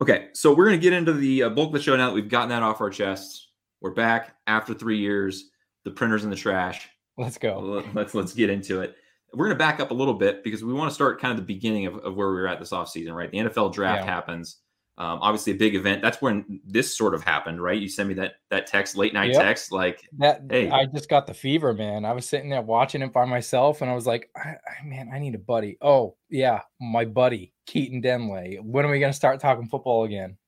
[0.00, 2.28] Okay, so we're gonna get into the uh, bulk of the show now that we've
[2.28, 3.48] gotten that off our chests.
[3.80, 5.50] We're back after three years.
[5.84, 6.88] The printer's in the trash.
[7.16, 7.58] Let's go.
[7.60, 8.94] Let- Let's let's get into it.
[9.32, 11.44] We're gonna back up a little bit because we want to start kind of the
[11.54, 13.30] beginning of, of where we were at this offseason, right?
[13.30, 14.12] The NFL draft Yeah.
[14.12, 14.58] happens.
[14.98, 16.00] Um, obviously, a big event.
[16.00, 17.78] That's when this sort of happened, right?
[17.78, 19.42] You sent me that that text, late night Yep.
[19.42, 20.70] text, like That Hey.
[20.70, 22.06] I just got the fever, man.
[22.06, 25.10] I was sitting there watching it by myself, and I was like, I, I, "Man,
[25.12, 28.58] I need a buddy." Oh yeah, my buddy Keaton Denley.
[28.62, 30.38] When are we gonna start talking football again?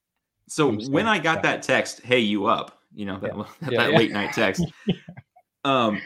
[0.49, 2.81] So when I got that text, hey, you up?
[2.95, 3.99] You know that, that Yeah, yeah.
[3.99, 4.65] late night text.
[5.65, 6.01] um,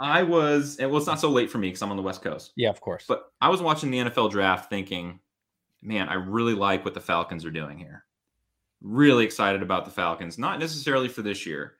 [0.00, 2.22] I was, and well, it's not so late for me because I'm on the West
[2.22, 2.52] Coast.
[2.56, 3.04] Yeah, of course.
[3.06, 5.20] But I was watching the NFL draft, thinking,
[5.82, 8.04] man, I really like what the Falcons are doing here.
[8.80, 11.74] Really excited about the Falcons, not necessarily for this year,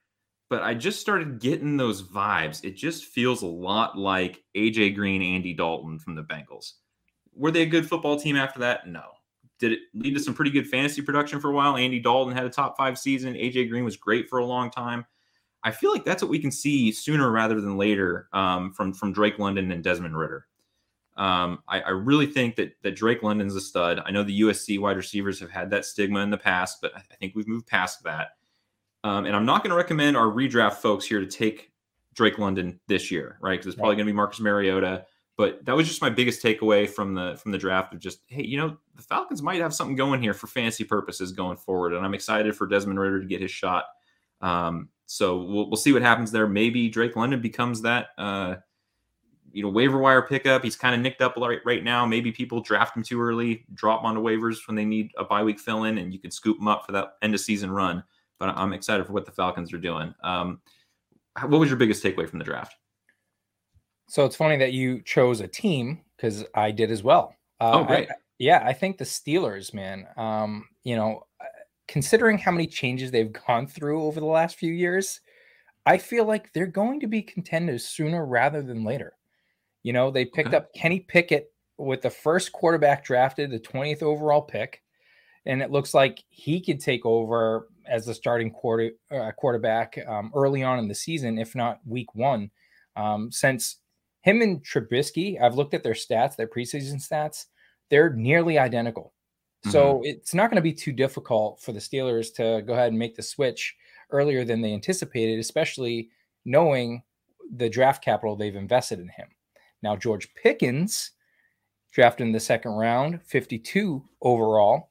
[0.51, 2.65] but I just started getting those vibes.
[2.65, 6.73] It just feels a lot like AJ Green, Andy Dalton from the Bengals.
[7.35, 8.87] Were they a good football team after that?
[8.87, 9.03] No.
[9.59, 11.77] Did it lead to some pretty good fantasy production for a while?
[11.77, 13.35] Andy Dalton had a top five season.
[13.35, 15.07] AJ Green was great for a long time.
[15.65, 19.13] I feel like that's what we can see sooner rather than later um, from from
[19.13, 20.47] Drake London and Desmond Ridder.
[21.17, 24.01] Um, I, I really think that that Drake London's a stud.
[24.05, 27.01] I know the USC wide receivers have had that stigma in the past, but I
[27.21, 28.31] think we've moved past that.
[29.05, 31.73] Um, and I'm not going to recommend our redraft folks here to take
[32.15, 33.59] Drake London this year, right?
[33.59, 35.05] Because it's probably going to be Marcus Mariota.
[35.37, 38.45] But that was just my biggest takeaway from the from the draft of just hey,
[38.45, 42.05] you know, the Falcons might have something going here for fantasy purposes going forward, and
[42.05, 43.85] I'm excited for Desmond Ridder to get his shot.
[44.43, 46.47] Um, so we'll we'll see what happens there.
[46.47, 48.57] Maybe Drake London becomes that uh,
[49.53, 50.63] you know waiver wire pickup.
[50.65, 52.05] He's kind of nicked up right right now.
[52.07, 55.43] Maybe people draft him too early, drop him onto waivers when they need a bye
[55.43, 58.03] week fill in, and you can scoop him up for that end of season run.
[58.39, 60.15] But I'm excited for what the Falcons are doing.
[60.25, 60.61] Um,
[61.47, 62.75] what was your biggest takeaway from the draft?
[64.09, 67.35] So it's funny that you chose a team because I did as well.
[67.61, 68.11] Uh, Oh, great.
[68.11, 70.07] I- yeah, I think the Steelers, man.
[70.17, 71.45] Um, you know, uh,
[71.87, 75.21] considering how many changes they've gone through over the last few years,
[75.87, 79.15] I feel like they're going to be contenders sooner rather than later.
[79.83, 80.57] You know, they picked Okay.
[80.59, 84.83] up Kenny Pickett with the first quarterback drafted, the 20th overall pick,
[85.47, 90.31] and it looks like he could take over as the starting quarter uh, quarterback um,
[90.35, 92.51] early on in the season, if not week one.
[92.95, 93.79] Um, since
[94.21, 97.47] him and Trubisky, I've looked at their stats, their preseason stats,
[97.91, 99.15] they're nearly identical.
[99.71, 102.99] So it's not going to be too difficult for the Steelers to go ahead and
[102.99, 103.77] make the switch
[104.11, 106.11] earlier than they anticipated, especially
[106.45, 107.03] knowing
[107.55, 109.29] the draft capital they've invested in him.
[109.83, 111.11] Now, George Pickens,
[111.93, 114.91] drafted in the second round, 52 overall.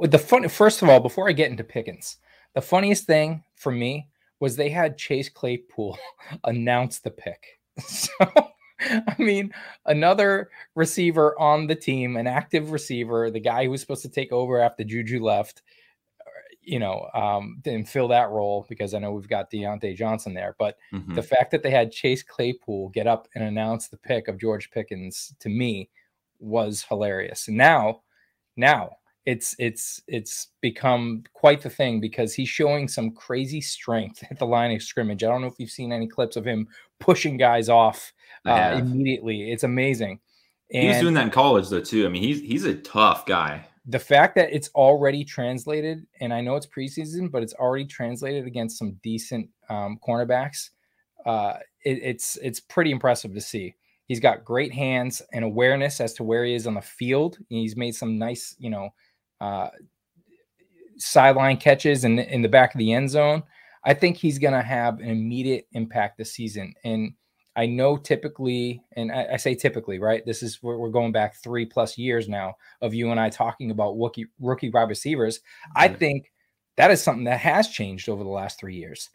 [0.00, 2.18] The fun, first of all, before I get into Pickens,
[2.54, 5.98] the funniest thing for me was they had Chase Claypool
[6.44, 7.60] announce the pick.
[7.86, 8.12] So,
[8.82, 9.52] I mean,
[9.84, 14.32] another receiver on the team, an active receiver, the guy who was supposed to take
[14.32, 15.62] over after Juju left,
[16.62, 20.54] you know, um, didn't fill that role because I know we've got Diontae Johnson there.
[20.58, 21.14] But Mhm.
[21.14, 24.70] the fact that they had Chase Claypool get up and announce the pick of George
[24.70, 25.88] Pickens to me
[26.38, 27.48] was hilarious.
[27.48, 28.02] And now,
[28.56, 28.96] now
[29.26, 34.46] it's it's it's become quite the thing because he's showing some crazy strength at the
[34.46, 35.22] line of scrimmage.
[35.22, 36.68] I don't know if you've seen any clips of him
[36.98, 38.12] pushing guys off
[38.46, 39.52] uh, immediately.
[39.52, 40.20] It's amazing.
[40.68, 42.06] He was doing that in college though too.
[42.06, 43.66] I mean, he's he's a tough guy.
[43.86, 48.46] The fact that it's already translated, and I know it's preseason, but it's already translated
[48.46, 50.70] against some decent um, cornerbacks.
[51.24, 53.74] Uh, it, it's it's pretty impressive to see.
[54.06, 57.38] He's got great hands and awareness as to where he is on the field.
[57.48, 58.90] He's made some nice, you know,
[59.40, 59.68] uh,
[60.98, 63.42] sideline catches in in the back of the end zone.
[63.84, 66.74] I think he's going to have an immediate impact this season.
[66.84, 67.14] And
[67.60, 70.24] I know typically, and I, I say typically, right?
[70.24, 73.70] This is we're, we're, going back three plus years now of you and I talking
[73.70, 75.40] about rookie rookie wide receivers.
[75.76, 76.32] I think
[76.78, 79.10] that is something that has changed over the last three years.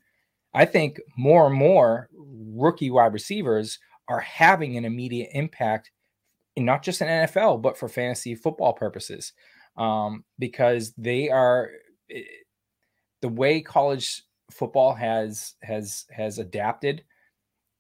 [0.54, 3.80] I think more and more rookie wide receivers
[4.10, 5.90] are having an immediate impact,
[6.56, 9.34] in not just in NFL, but for fantasy football purposes,
[9.76, 11.72] um, because they are
[12.12, 12.22] eh,
[13.24, 17.04] the way college football has has has adapted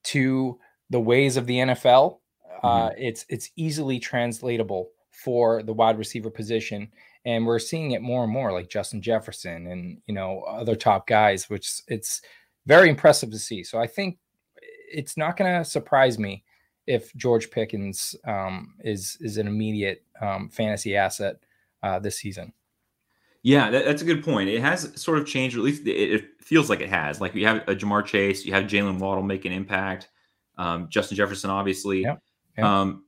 [0.05, 2.19] to the ways of the NFL.
[2.63, 2.95] Uh, mm-hmm.
[2.97, 6.91] It's it's easily translatable for the wide receiver position,
[7.25, 11.07] and we're seeing it more and more, like Justin Jefferson and you know other top
[11.07, 12.21] guys, which it's
[12.65, 13.63] very impressive to see.
[13.63, 14.17] So I think
[14.91, 16.43] it's not going to surprise me
[16.87, 21.37] if George Pickens um, is is an immediate um, fantasy asset
[21.83, 22.53] uh, this season.
[23.45, 24.49] Yeah, that, that's a good point.
[24.49, 27.21] It has sort of changed, or at least it, it feels like it has.
[27.21, 30.09] Like you have a Ja'Marr Chase, you have Jaylen Waddle make an impact,
[30.57, 32.01] um, Justin Jefferson, obviously.
[32.01, 32.15] Yeah,
[32.57, 32.81] yeah.
[32.81, 33.05] Um,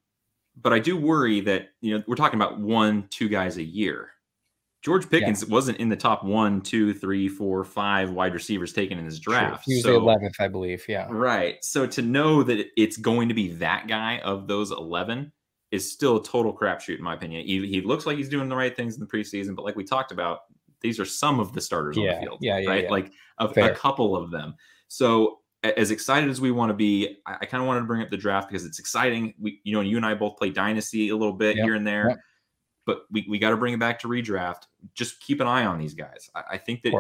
[0.62, 4.12] but I do worry that you know we're talking about one, two guys a year.
[4.84, 5.52] George Pickens yeah.
[5.52, 9.64] wasn't in the top one, two, three, four, five wide receivers taken in his draft.
[9.66, 10.86] He was so, the eleventh, I believe.
[10.88, 11.08] Yeah.
[11.10, 11.58] Right.
[11.64, 15.32] So to know that it's going to be that guy of those eleven
[15.72, 17.46] is still a total crapshoot in my opinion.
[17.46, 19.84] He, he looks like he's doing the right things in the preseason, but like we
[19.84, 20.42] talked about,
[20.82, 22.38] these are some of the starters yeah, on the field.
[22.42, 22.84] Yeah, yeah right.
[22.86, 22.92] Yeah.
[22.92, 24.56] Like a, a, couple of them.
[24.88, 28.02] So as excited as we want to be, I, I kind of wanted to bring
[28.02, 29.34] up the draft because it's exciting.
[29.40, 31.66] We, you know, you and I both play dynasty a little bit yep.
[31.66, 32.20] here and there, yep.
[32.86, 34.64] but we, we got to bring it back to redraft.
[34.94, 36.30] Just keep an eye on these guys.
[36.36, 36.94] I, I think that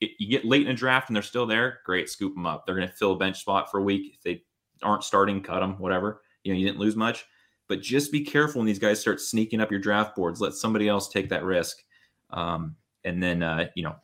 [0.00, 1.80] it, you get late in a draft and they're still there.
[1.84, 2.64] Great, scoop them up.
[2.64, 4.14] They're going to fill a bench spot for a week.
[4.14, 4.44] If they
[4.82, 5.78] aren't starting, cut them.
[5.78, 6.22] Whatever.
[6.44, 7.26] You know, you didn't lose much
[7.68, 10.40] but just be careful when these guys start sneaking up your draft boards.
[10.40, 11.82] Let somebody else take that risk.
[12.30, 13.96] Um, and then, uh, you know,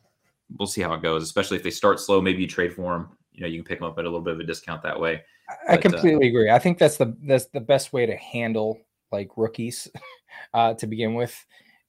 [0.57, 2.21] we'll see how it goes, especially if they start slow.
[2.21, 3.17] Maybe you trade for them.
[3.33, 4.99] You know, you can pick them up at a little bit of a discount that
[4.99, 5.21] way.
[5.67, 6.49] I but, completely uh, agree.
[6.49, 8.79] I think that's the that's the best way to handle
[9.11, 9.87] like rookies
[10.53, 11.45] uh, to begin with.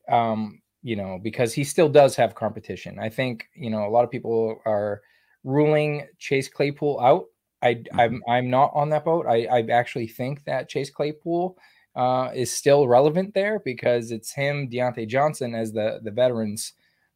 [0.08, 2.98] Um, you know, because he still does have competition.
[2.98, 5.02] I think you know a lot of people are
[5.44, 7.26] ruling Chase Claypool out
[7.62, 8.00] I, mm-hmm.
[8.00, 9.26] I'm I'm not on that boat.
[9.26, 11.56] I, I actually think that Chase Claypool
[11.94, 16.72] uh, is still relevant there because it's him, Diontae Johnson as the the veterans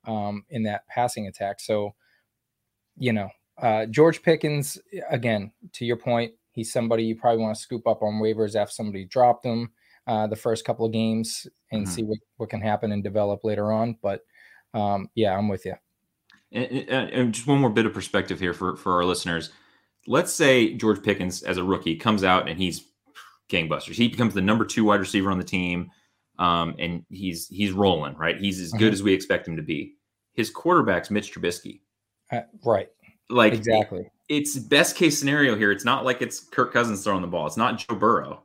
[0.06, 1.60] um, in that passing attack.
[1.60, 1.94] So,
[2.96, 3.30] you know,
[3.60, 4.78] uh, George Pickens
[5.10, 5.52] again.
[5.74, 9.04] To your point, he's somebody you probably want to scoop up on waivers after somebody
[9.04, 9.70] dropped him
[10.06, 11.92] uh, the first couple of games and mm-hmm.
[11.92, 13.96] see what what can happen and develop later on.
[14.00, 14.20] But
[14.74, 15.74] um, yeah, I'm with you.
[16.52, 19.50] And, and, just one more bit of perspective here for for our listeners
[20.06, 22.84] let's say George Pickens as a rookie comes out and he's
[23.48, 23.94] gangbusters.
[23.94, 25.90] He becomes the number two wide receiver on the team,
[26.38, 28.16] um, and he's he's rolling.
[28.16, 28.92] Right, he's as good mm-hmm.
[28.94, 29.94] as we expect him to be.
[30.34, 31.80] His quarterback's Mitch Trubisky.
[32.30, 32.88] Uh, right.
[33.30, 34.10] Like exactly.
[34.28, 35.70] It's best case scenario here.
[35.70, 37.46] It's not like it's Kirk Cousins throwing the ball.
[37.46, 38.42] It's not Joe Burrow.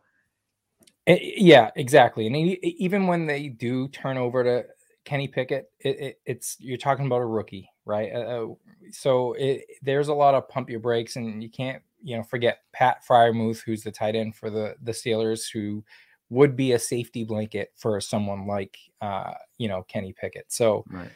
[1.06, 2.28] It, eh, yeah, exactly.
[2.28, 4.66] And even when they do turn over to
[5.04, 8.12] Kenny Pickett, it, it, it's you're talking about a rookie, right?
[8.14, 8.48] Uh, uh
[8.92, 9.36] so
[9.82, 13.62] there's a lot of pump your brakes, and you can't you know forget Pat Freiermuth,
[13.64, 15.84] who's the tight end for the the Steelers, who
[16.30, 20.46] would be a safety blanket for someone like uh, you know Kenny Pickett.
[20.52, 20.86] So.
[20.90, 21.12] Right.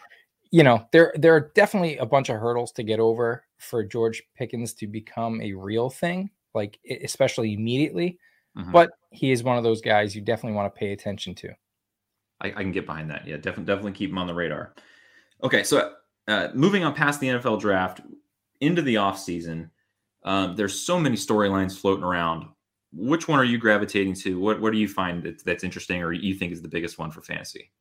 [0.52, 4.24] You know, there there are definitely a bunch of hurdles to get over for George
[4.38, 8.20] Pickens to become a real thing, like especially immediately.
[8.58, 8.72] Mm-hmm.
[8.72, 11.50] But he is one of those guys you definitely want to pay attention to.
[12.42, 13.28] I, I can get behind that.
[13.28, 14.74] Yeah, definitely, definitely keep him on the radar.
[15.44, 15.94] Okay, so
[16.28, 18.02] uh, moving on past the NFL draft
[18.62, 19.70] into the offseason,
[20.24, 22.48] um, there's so many storylines floating around.
[22.92, 24.40] Which one are you gravitating to?
[24.40, 27.12] What what do you find that, that's interesting or you think is the biggest one
[27.12, 27.72] for fantasy?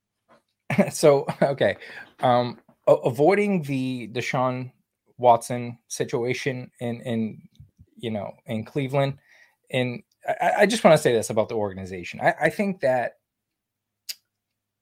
[0.90, 1.77] so okay,
[2.21, 4.73] um, avoiding the Deshaun
[5.17, 7.43] Watson situation in in
[7.97, 9.19] you know in Cleveland,
[9.71, 12.21] and I, I just want to say this about the organization.
[12.21, 13.19] I, I think that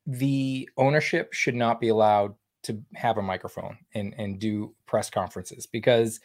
[0.07, 5.67] the ownership should not be allowed to have a microphone and and do press conferences
[5.67, 6.21] because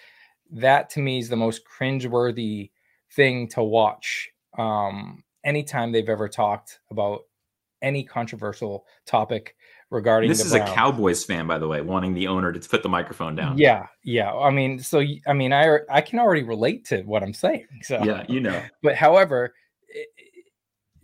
[0.52, 2.72] that to me is the most cringeworthy
[3.12, 7.22] thing to watch um, anytime they've ever talked about
[7.82, 9.56] any controversial topic
[9.90, 10.70] regarding this is Browns.
[10.70, 13.58] a cowboys fan by the way wanting the owner to put the microphone down.
[13.58, 14.34] Yeah yeah.
[14.34, 18.04] I mean so i mean i i can already relate to what i'm saying so.
[18.04, 18.62] Yeah you know.
[18.84, 19.54] But however
[19.88, 20.10] it,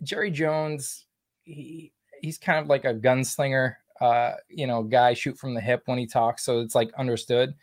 [0.02, 1.06] jerry jones
[1.44, 1.93] he
[2.24, 5.98] he's kind of like a gunslinger, uh, you know, guy shoot from the hip when
[5.98, 6.44] he talks.
[6.44, 7.54] So it's like understood.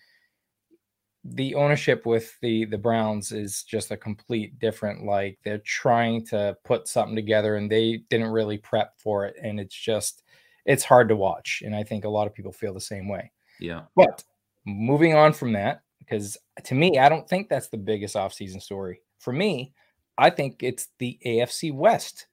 [1.24, 5.06] the ownership with the the Browns is just a complete different.
[5.06, 9.60] Like they're trying to put something together and they didn't really prep for it, and
[9.60, 10.24] it's just
[10.66, 11.62] it's hard to watch.
[11.66, 13.32] And I think a lot of people feel the same way.
[13.60, 13.84] Yeah.
[13.96, 14.24] But
[14.66, 19.02] moving on from that, because to me, I don't think that's the biggest offseason story.
[19.20, 19.74] For me,
[20.18, 22.28] I think it's the AFC West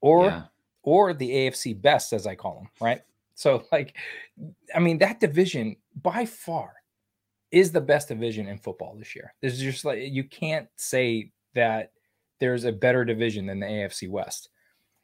[0.00, 0.42] or Yeah.
[0.82, 3.02] Or the AFC best, as I call them, right?
[3.34, 3.96] So, like,
[4.74, 6.74] I mean, that division by far
[7.50, 9.34] is the best division in football this year.
[9.40, 11.92] There's just like you can't say that
[12.40, 14.48] there's a better division than the AFC West.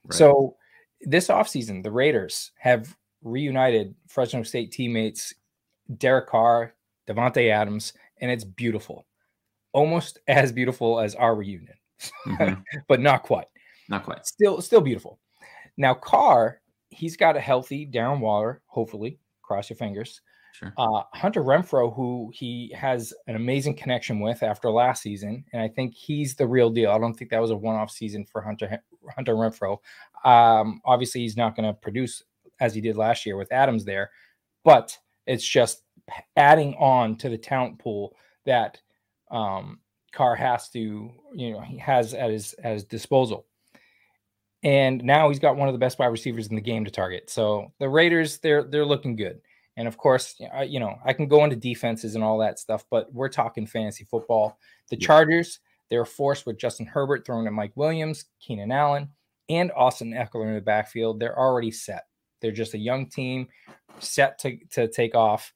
[0.05, 0.14] Right.
[0.17, 0.57] So
[1.03, 5.35] this offseason, the Raiders have reunited Fresno State teammates
[5.99, 6.75] Derek Carr,
[7.07, 9.07] Davante Adams, and it's beautiful.
[9.73, 11.75] Almost as beautiful as our reunion,
[12.27, 12.62] Mhm.
[12.88, 13.47] but not quite
[13.88, 14.27] Not quite.
[14.27, 15.19] still still beautiful.
[15.79, 16.61] Now Carr,
[16.91, 19.19] he's got a healthy Darren Waller, hopefully.
[19.41, 20.21] Cross your fingers.
[20.53, 20.75] Sure.
[20.77, 25.69] Uh, Hunter Renfrow, who he has an amazing connection with after last season, and I
[25.69, 26.91] think he's the real deal.
[26.91, 28.83] I don't think that was a one-off season for Hunter
[29.14, 29.79] Hunter Renfrow.
[30.25, 32.25] Um, obviously, he's not going to produce
[32.61, 34.11] as he did last year with Adams there,
[34.64, 35.83] but it's just
[36.37, 38.81] adding on to the talent pool that
[39.31, 39.79] um,
[40.12, 43.47] Carr has to, you know, he has at his at his disposal.
[44.62, 47.31] And now he's got one of the best wide receivers in the game to target.
[47.31, 49.40] So the Raiders, they're they're looking good.
[49.77, 50.35] And of course,
[50.66, 54.05] you know, I can go into defenses and all that stuff, but we're talking fantasy
[54.05, 54.59] football.
[54.90, 54.97] The.
[54.97, 59.11] Chargers, they're forced with Justin Herbert throwing to Mike Williams, Keenan Allen,
[59.49, 61.21] and Austin Ekeler in the backfield.
[61.21, 62.07] They're already set.
[62.40, 63.47] They're just a young team
[64.01, 65.53] set to, to take off.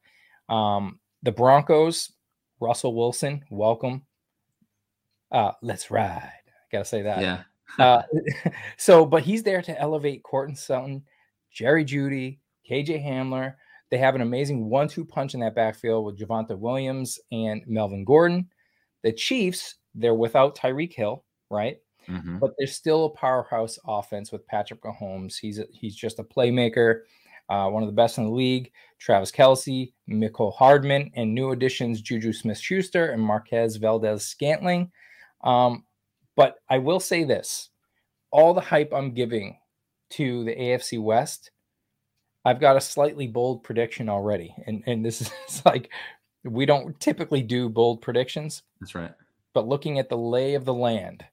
[0.48, 2.12] Um, the Broncos,
[2.60, 4.02] Russell Wilson, welcome.
[5.32, 6.30] Uh, let's ride.
[6.70, 7.20] Gotta say that.
[7.20, 7.42] Yeah.
[7.78, 8.02] Uh,
[8.76, 11.02] so, but he's there to elevate Courtland Sutton,
[11.50, 13.54] Jerry Jeudy, KJ Hamler.
[13.90, 18.48] They have an amazing one-two punch in that backfield with Javonte Williams and Melvin Gordon.
[19.02, 21.78] The Chiefs, they're without Tyreek Hill, right?
[22.08, 22.40] Mhm.
[22.40, 25.38] But they're still a powerhouse offense with Patrick Mahomes.
[25.38, 27.02] He's a, he's just a playmaker,
[27.48, 28.72] uh, one of the best in the league.
[28.98, 34.90] Travis Kelce, Mecole Hardman, and new additions Juju Smith-Schuster and Marquez Valdes-Scantling.
[35.42, 35.84] Um,
[36.36, 37.70] but I will say this:
[38.30, 39.58] all the hype I'm giving
[40.10, 41.50] to the AFC West,
[42.44, 45.90] I've got a slightly bold prediction already, and and this is like
[46.44, 49.12] we don't typically do bold predictions, That's right.
[49.54, 51.24] but looking at the lay of the land,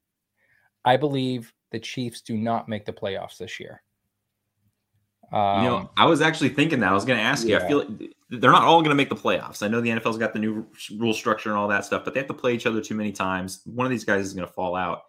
[0.85, 3.81] I believe the Chiefs do not make the playoffs this year.
[5.31, 6.91] Um, you know, I was actually thinking that.
[6.91, 7.57] I was going to ask you.
[7.57, 9.63] I feel like they're not all going to make the playoffs.
[9.63, 10.65] I know the NFL's got the new
[10.97, 13.11] rule structure and all that stuff, but they have to play each other too many
[13.11, 13.61] times.
[13.65, 15.03] One of these guys is going to fall out.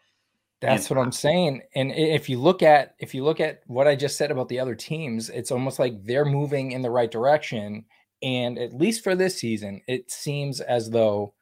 [0.60, 1.62] That's And what I'm saying.
[1.74, 4.60] And if you look at if you look at what I just said about the
[4.60, 7.86] other teams, it's almost like they're moving in the right direction.
[8.22, 11.32] And at least for this season, it seems as though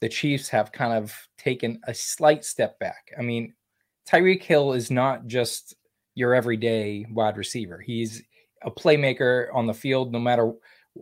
[0.00, 3.12] the Chiefs have kind of taken a slight step back.
[3.18, 3.54] I mean,
[4.08, 5.74] Tyreek Hill is not just
[6.14, 7.80] your everyday wide receiver.
[7.80, 8.22] He's
[8.62, 10.12] a playmaker on the field.
[10.12, 10.52] No matter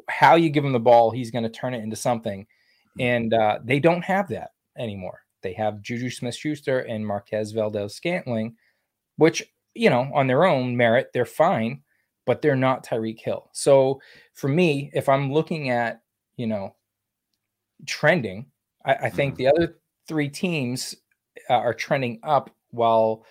[0.09, 2.47] how you give him the ball, he's going to turn it into something.
[2.99, 5.21] And uh, they don't have that anymore.
[5.43, 8.57] They have Juju Smith Schuster and Marquez Valdes Scantling,
[9.17, 9.43] which,
[9.75, 11.83] you know, on their own merit, they're fine,
[12.27, 13.51] but they're not Tyreek Hill.
[13.53, 14.01] So
[14.35, 16.03] for me, if I'm looking at,
[16.37, 16.75] you know,
[17.87, 18.47] trending,
[18.85, 19.37] I, I think Mhm.
[19.39, 20.95] the other three teams
[21.49, 23.25] uh, are trending up while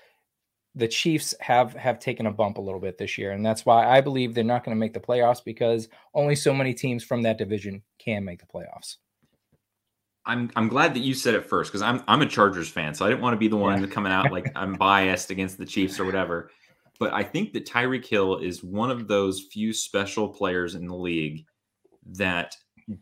[0.76, 3.86] the Chiefs have have taken a bump a little bit this year, and that's why
[3.88, 7.22] I believe they're not going to make the playoffs because only so many teams from
[7.24, 8.98] that division can make the playoffs.
[10.26, 13.06] I'm I'm glad that you said it first because I'm I'm a Chargers fan, so
[13.06, 13.88] I didn't want to be the one Yeah.
[13.88, 16.52] coming out like I'm biased against the Chiefs or whatever.
[17.00, 20.96] But I think that Tyreek Hill is one of those few special players in the
[20.96, 21.46] league
[22.14, 22.56] that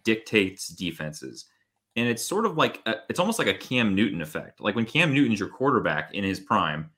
[0.04, 1.46] dictates defenses.
[1.98, 4.62] And it's sort of like a, it's almost like a Cam Newton effect.
[4.62, 6.92] Like when Cam Newton's your quarterback in his prime,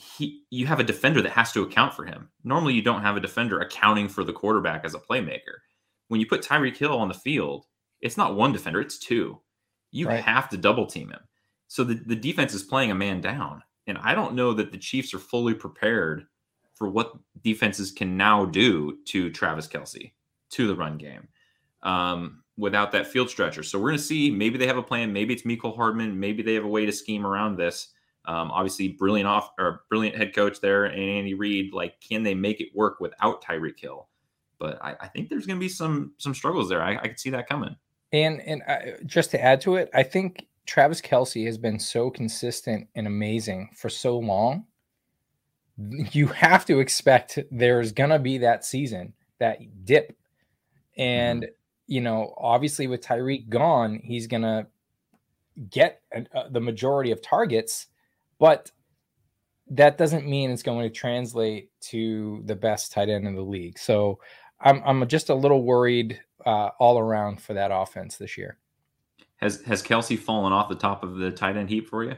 [0.00, 2.30] he you have a defender that has to account for him.
[2.44, 5.58] Normally you don't have a defender accounting for the quarterback as a playmaker.
[6.08, 7.66] When you put Tyreek Hill on the field,
[8.00, 9.40] it's not one defender, it's two.
[9.92, 10.22] You Right.
[10.22, 11.20] have to double team him.
[11.68, 13.62] So the, the defense is playing a man down.
[13.86, 16.26] And I don't know that the Chiefs are fully prepared
[16.74, 17.12] for what
[17.42, 20.12] defenses can now do to Travis Kelce,
[20.50, 21.28] to the run game,
[21.82, 23.62] um, without that field stretcher.
[23.62, 24.30] So we're going to see.
[24.30, 25.12] Maybe they have a plan.
[25.12, 26.18] Maybe it's Mecole Hardman.
[26.18, 27.88] Maybe they have a way to scheme around this.
[28.30, 31.72] Um, obviously, brilliant off or brilliant head coach there, and Andy Reid.
[31.72, 34.06] Like, can they make it work without Tyreek Hill?
[34.60, 36.80] But I, I think there's going to be some some struggles there.
[36.80, 37.74] I, I could see that coming.
[38.12, 42.08] And and uh, just to add to it, I think Travis Kelce has been so
[42.08, 44.66] consistent and amazing for so long.
[46.12, 50.14] You have to expect there's gonna be that season, that dip,
[50.94, 51.48] and
[51.86, 54.66] you know, obviously with Tyreek gone, he's going to
[55.68, 57.88] get uh, the majority of targets,
[58.40, 58.72] but
[59.68, 63.78] that doesn't mean it's going to translate to the best tight end in the league.
[63.78, 64.18] So
[64.60, 68.58] I'm I'm just a little worried uh, all around for that offense this year.
[69.36, 72.16] Has has Kelce fallen off the top of the tight end heap for you?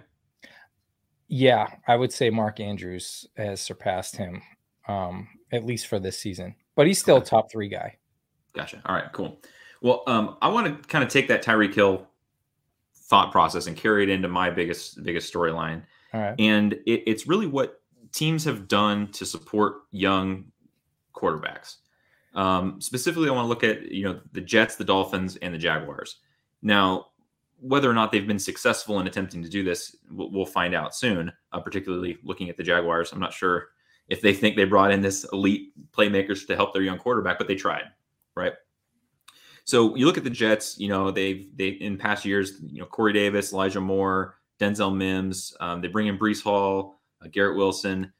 [1.29, 4.43] Yeah, I would say Mark Andrews has surpassed him,
[4.89, 6.55] um, at least for this season.
[6.75, 7.27] But he's still okay.
[7.27, 7.99] top three guy.
[8.55, 8.83] Gotcha.
[8.87, 9.41] All right, cool.
[9.81, 12.07] Well, um, I want to kind of take that Tyreek Hill
[12.95, 15.83] thought process and carry it into my biggest biggest storyline.
[16.39, 17.81] And it, it's really what
[18.13, 20.45] teams have done to support young
[21.15, 21.77] quarterbacks.
[22.35, 25.59] Um, specifically, I want to look at you know the Jets, the Dolphins, and the
[25.59, 26.19] Jaguars.
[26.63, 27.07] Now,
[27.61, 30.95] whether or not they've been successful in attempting to do this, we'll, we'll find out
[30.95, 31.33] soon.
[31.53, 33.69] Uh, particularly looking at the Jaguars, I'm not sure
[34.09, 37.49] if they think they brought in this elite playmakers to help their young quarterback, but
[37.49, 37.85] they tried,
[38.35, 38.53] right?
[39.65, 40.79] So you look at the Jets.
[40.79, 45.57] You know they've they in past years, you know Corey Davis, Elijah Moore, Denzel Mims.
[45.61, 48.13] Um, they bring in Breece Hall, uh, Garrett Wilson.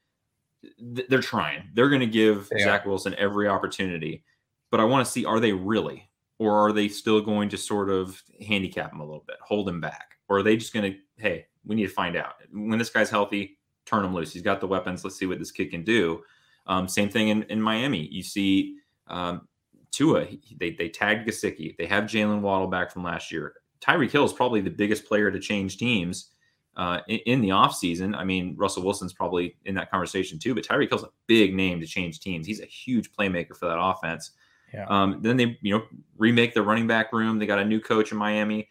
[0.95, 1.69] Th- they're trying.
[1.75, 2.85] They're going to give they Zach.
[2.85, 4.25] Wilson every opportunity.
[4.71, 7.91] But I want to see are they really, or are they still going to sort
[7.91, 10.99] of handicap him a little bit, hold him back, or are they just going to,
[11.17, 14.33] hey, we need to find out when this guy's healthy, turn him loose.
[14.33, 15.05] He's got the weapons.
[15.05, 16.23] Let's see what this kid can do.
[16.67, 18.09] Um, same thing in, in Miami.
[18.11, 19.47] You see um,
[19.91, 20.27] Tua.
[20.59, 21.77] They they tagged Gesicki.
[21.77, 23.55] They have Jaylen Waddle back from last year.
[23.81, 26.32] Tyreek Hill is probably the biggest player to change teams
[26.77, 28.17] uh, in, in, the offseason.
[28.17, 31.81] I mean, Russell Wilson's probably in that conversation too, but Tyreek Hill's a big name
[31.81, 32.47] to change teams.
[32.47, 34.33] He's a huge playmaker for that offense.
[34.73, 34.87] Yeah.
[34.89, 35.85] Um, then they, you know,
[36.17, 37.39] remake the running back room.
[37.39, 38.71] They got a new coach in Miami.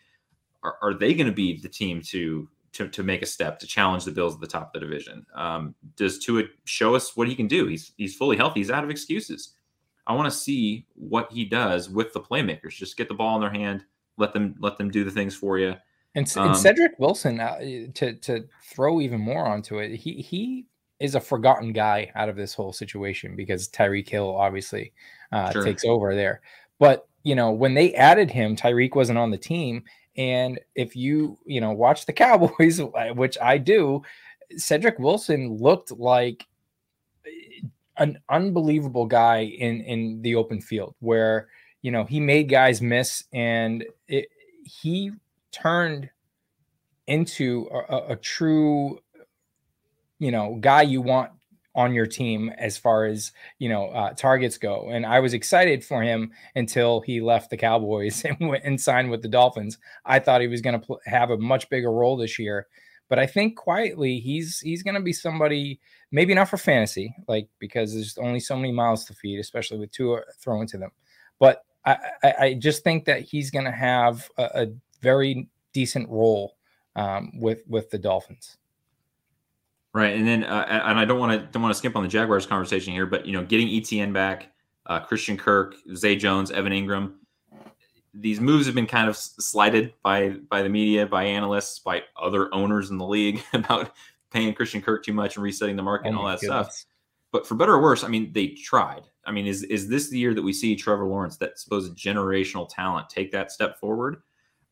[0.64, 3.68] Are, are they going to be the team to, to to make a step to
[3.68, 5.26] challenge the Bills at the top of the division?
[5.36, 7.68] Um, does Tua show us what he can do?
[7.68, 8.62] He's he's fully healthy.
[8.62, 9.54] He's out of excuses.
[10.08, 12.72] I want to see what he does with the playmakers.
[12.72, 13.84] Just get the ball in their hand,
[14.18, 15.76] let them let them do the things for you.
[16.14, 17.59] And, um, and Cedric Wilson, uh,
[17.93, 20.66] to to throw even more onto it, he he
[20.99, 24.93] is a forgotten guy out of this whole situation because Tyreek Hill obviously
[25.32, 25.64] uh, sure.
[25.64, 26.41] takes over there.
[26.80, 29.84] But you know when they added him, Tyreek wasn't on the team,
[30.18, 32.82] and if you you know watch the Cowboys,
[33.16, 34.01] which I do,
[34.57, 36.45] Cedric Wilson looked like
[37.26, 41.47] eh, an unbelievable guy in in the open field where
[41.82, 44.28] you know he made guys miss and it,
[44.64, 45.12] he
[45.52, 46.10] turned
[47.08, 48.99] into a, a, true,
[50.20, 51.32] you know, guy you want
[51.74, 54.89] on your team as far as you know uh, targets go.
[54.89, 59.10] And I was excited for him until he left the Cowboys and went and signed
[59.10, 59.78] with the Dolphins.
[60.06, 62.68] I thought he was going to pl- have a much bigger role this year,
[63.10, 65.80] but I think quietly he's he's going to be somebody.
[66.14, 69.91] Maybe not for fantasy, like because there's only so many miles to feed, especially with
[69.91, 70.91] Tua thrown to them.
[71.39, 74.68] But I, I, I just think that he's going to have a, a
[75.02, 76.56] very decent role
[76.95, 78.58] um, with with the Dolphins.
[79.93, 82.10] Right, and then uh, and I don't want to don't want to skimp on the
[82.10, 84.47] Jaguars conversation here, but you know, getting ETN back,
[84.86, 87.14] uh, Christian Kirk, Zay Jones, Evan Engram,
[88.14, 92.54] these moves have been kind of slighted by by the media, by analysts, by other
[92.54, 93.91] owners in the league about
[94.32, 96.66] paying Christian Kirk too much and resetting the market oh and all that goodness.
[96.68, 96.86] stuff.
[97.32, 99.04] But for better or worse, I mean, they tried.
[99.26, 102.68] I mean, is is this the year that we see Trevor Lawrence, that supposed generational
[102.70, 104.22] talent, take that step forward?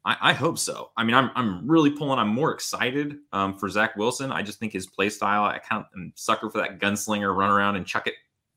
[0.06, 0.92] I, I, hope so.
[0.96, 2.20] I mean, I'm I'm really pulling.
[2.20, 4.32] I'm more excited um, for Zach Wilson.
[4.32, 5.44] I just think his play style.
[5.44, 8.14] I kind of am sucker for that gunslinger, run around and chuck it,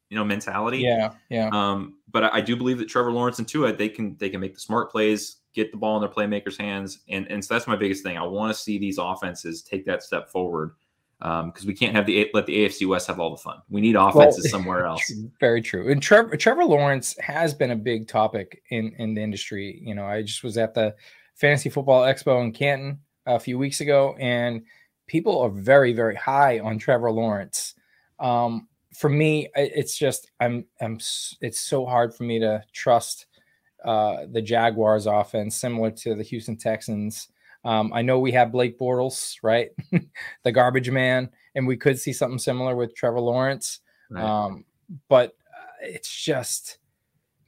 [0.09, 0.79] you know, mentality.
[0.79, 1.51] Yeah, yeah.
[1.53, 4.41] Um, but I, I, do believe that Trevor Lawrence and Tua they can they can
[4.41, 7.67] make the smart plays, get the ball in their playmakers' hands, and and so that's
[7.67, 8.17] my biggest thing.
[8.17, 10.75] I want to see these offenses take that step forward
[11.23, 13.59] because um, we can't have the let the AFC West have all the fun.
[13.69, 15.13] We need offenses well, somewhere else.
[15.39, 15.91] Very true.
[15.91, 19.81] And Trevor Trevor Lawrence has been a big topic in in the industry.
[19.85, 20.95] You know, I just was at the
[21.43, 24.63] Fantasy Football Expo in Canton a few weeks ago, and
[25.09, 27.75] people are very, very high on Trevor Lawrence.
[28.21, 31.01] Um, for me, it's just I'm I'm
[31.41, 33.27] it's so hard for me to trust
[33.85, 37.27] uh, the Jaguars offense, similar to the Houston Texans.
[37.65, 39.71] Um, I know we have Blake Bortles, right,
[40.45, 43.81] the garbage man, and we could see something similar with Trevor Lawrence.
[44.09, 44.23] Right.
[44.23, 44.65] Um,
[45.09, 46.79] but uh, it's just,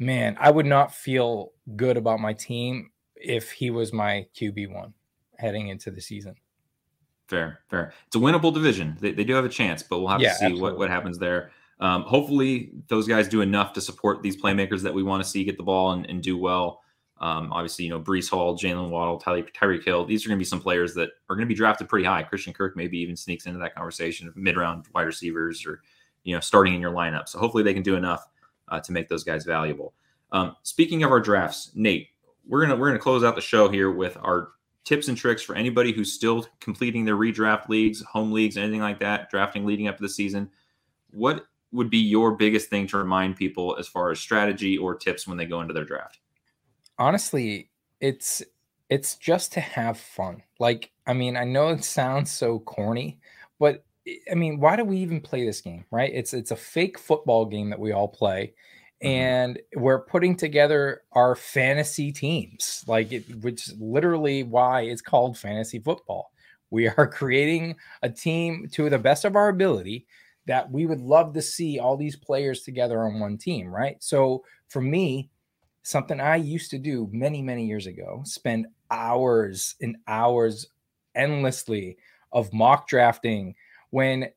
[0.00, 2.90] man, I would not feel good about my team
[3.24, 4.94] if he was my QB one
[5.38, 6.34] heading into the season.
[7.28, 7.92] Fair, fair.
[8.06, 8.96] It's a winnable division.
[9.00, 11.18] They, they do have a chance, but we'll have yeah, to see what, what happens
[11.18, 11.50] there.
[11.80, 15.44] Um, hopefully, those guys do enough to support these playmakers that we want to see
[15.44, 16.82] get the ball and, and do well.
[17.20, 20.40] Um, obviously, you know, Breece Hall, Jaylen Waddle, Tyreek, Tyreek Hill, these are going to
[20.40, 22.22] be some players that are going to be drafted pretty high.
[22.22, 25.80] Christian Kirk maybe even sneaks into that conversation of mid round wide receivers or,
[26.24, 27.28] you know, starting in your lineup.
[27.28, 28.28] So hopefully they can do enough
[28.68, 29.94] uh, to make those guys valuable.
[30.32, 32.08] Um, speaking of our drafts, Nate,
[32.46, 34.50] we're gonna we're gonna close out the show here with our
[34.84, 39.00] tips and tricks for anybody who's still completing their redraft leagues, home leagues, anything like
[39.00, 40.50] that, drafting leading up to the season.
[41.10, 45.26] What would be your biggest thing to remind people as far as strategy or tips
[45.26, 46.18] when they go into their draft?
[46.98, 47.70] Honestly,
[48.00, 48.42] it's
[48.90, 50.42] it's just to have fun.
[50.58, 53.18] Like, I mean, I know it sounds so corny,
[53.58, 53.84] but
[54.30, 56.12] I mean, why do we even play this game, right?
[56.12, 58.54] It's it's a fake football game that we all play.
[59.02, 59.08] Mm-hmm.
[59.08, 65.78] and we're putting together our fantasy teams, like it, which literally why it's called fantasy
[65.78, 66.30] football.
[66.70, 70.06] We are creating a team to the best of our ability
[70.46, 73.96] that we would love to see all these players together on one team, right?
[74.02, 75.30] So for me,
[75.82, 80.66] something I used to do many, many years ago, spend hours and hours
[81.14, 81.96] endlessly
[82.32, 83.54] of mock drafting
[83.90, 84.28] when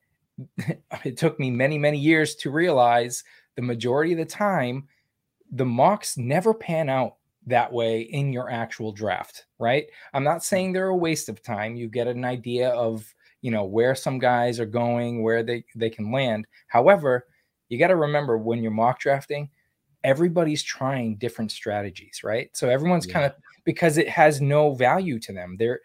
[1.04, 3.24] it took me many, many years to realize
[3.58, 4.86] the majority of the time,
[5.50, 9.86] the mocks never pan out that way in your actual draft, right?
[10.14, 11.74] I'm not saying they're a waste of time.
[11.74, 15.90] You get an idea of, you know, where some guys are going, where they, they
[15.90, 16.46] can land.
[16.68, 17.26] However,
[17.68, 19.50] you got to remember when you're mock drafting,
[20.04, 22.48] everybody's trying different strategies, right?
[22.52, 23.12] So everyone's yeah.
[23.12, 23.32] kind of
[23.64, 25.56] because it has no value to them.
[25.58, 25.80] They're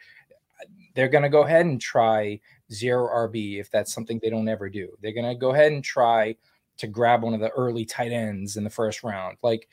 [0.93, 2.39] they're going to go ahead and try
[2.71, 4.89] zero RB if that's something they don't ever do.
[5.01, 6.35] They're going to go ahead and try
[6.77, 9.37] to grab one of the early tight ends in the first round.
[9.41, 9.69] Like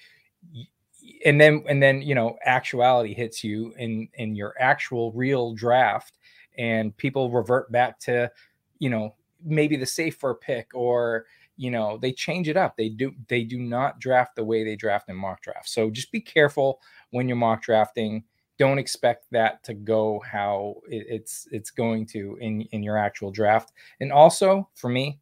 [1.25, 6.19] and then and then, you know, actuality hits you in in your actual real draft
[6.59, 8.31] and people revert back to,
[8.79, 11.27] you know, maybe the safer pick or
[11.57, 12.77] you know they change it up.
[12.77, 15.69] They do they do not draft the way they draft in mock draft.
[15.69, 16.81] So just be careful
[17.11, 18.25] when you're mock drafting.
[18.59, 23.73] Don't expect that to go how it's it's going to in in your actual draft.
[24.01, 25.19] And also for me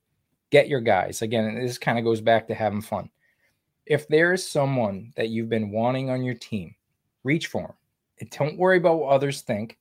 [0.50, 3.10] get your guys again this kind of goes back to having fun
[3.86, 6.74] if there is someone that you've been wanting on your team
[7.24, 7.74] reach for them
[8.20, 9.78] and don't worry about what others think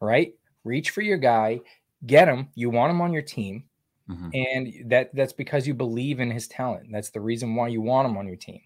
[0.00, 1.60] right reach for your guy
[2.06, 3.64] get him you want him on your team
[4.08, 4.28] Mm-hmm.
[4.34, 6.90] And that that's because you believe in his talent.
[6.92, 8.60] That's the reason why you want him on your team.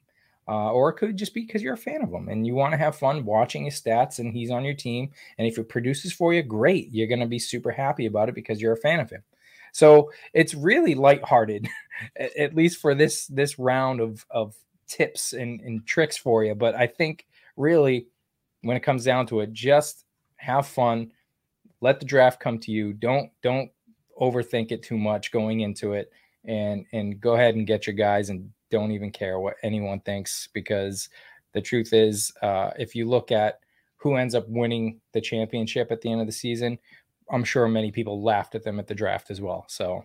[0.48, 2.72] Uh, or it could just be because you're a fan of him and you want
[2.72, 5.11] to have fun watching his stats and he's on your team.
[5.38, 6.90] And if it produces for you, great.
[6.90, 9.22] You're going to be super happy about it because you're a fan of him.
[9.73, 11.68] So it's really lighthearted,
[12.16, 14.55] at least for this this round of of
[14.87, 16.55] tips and, and tricks for you.
[16.55, 18.07] But I think really
[18.62, 20.05] when it comes down to it, just
[20.37, 21.12] have fun.
[21.81, 22.93] Let the draft come to you.
[22.93, 23.71] Don't don't
[24.21, 26.12] overthink it too much going into it
[26.45, 30.49] and and go ahead and get your guys and don't even care what anyone thinks
[30.53, 31.09] because
[31.53, 33.61] the truth is uh, if you look at
[33.97, 36.79] who ends up winning the championship at the end of the season
[37.33, 39.64] i'm sure many people laughed at them at the draft as well.
[39.68, 40.05] So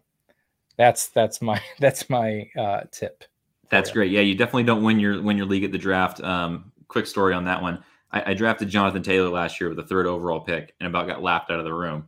[0.78, 3.24] that's that's my that's my uh, tip
[3.70, 4.12] that's great.
[4.12, 6.22] Yeah you definitely don't win your win your league at the draft.
[6.22, 7.84] Um, quick story on that one.
[8.12, 11.22] I, I drafted jonathan taylor last year with the third overall pick and about got
[11.22, 12.08] laughed out of the room.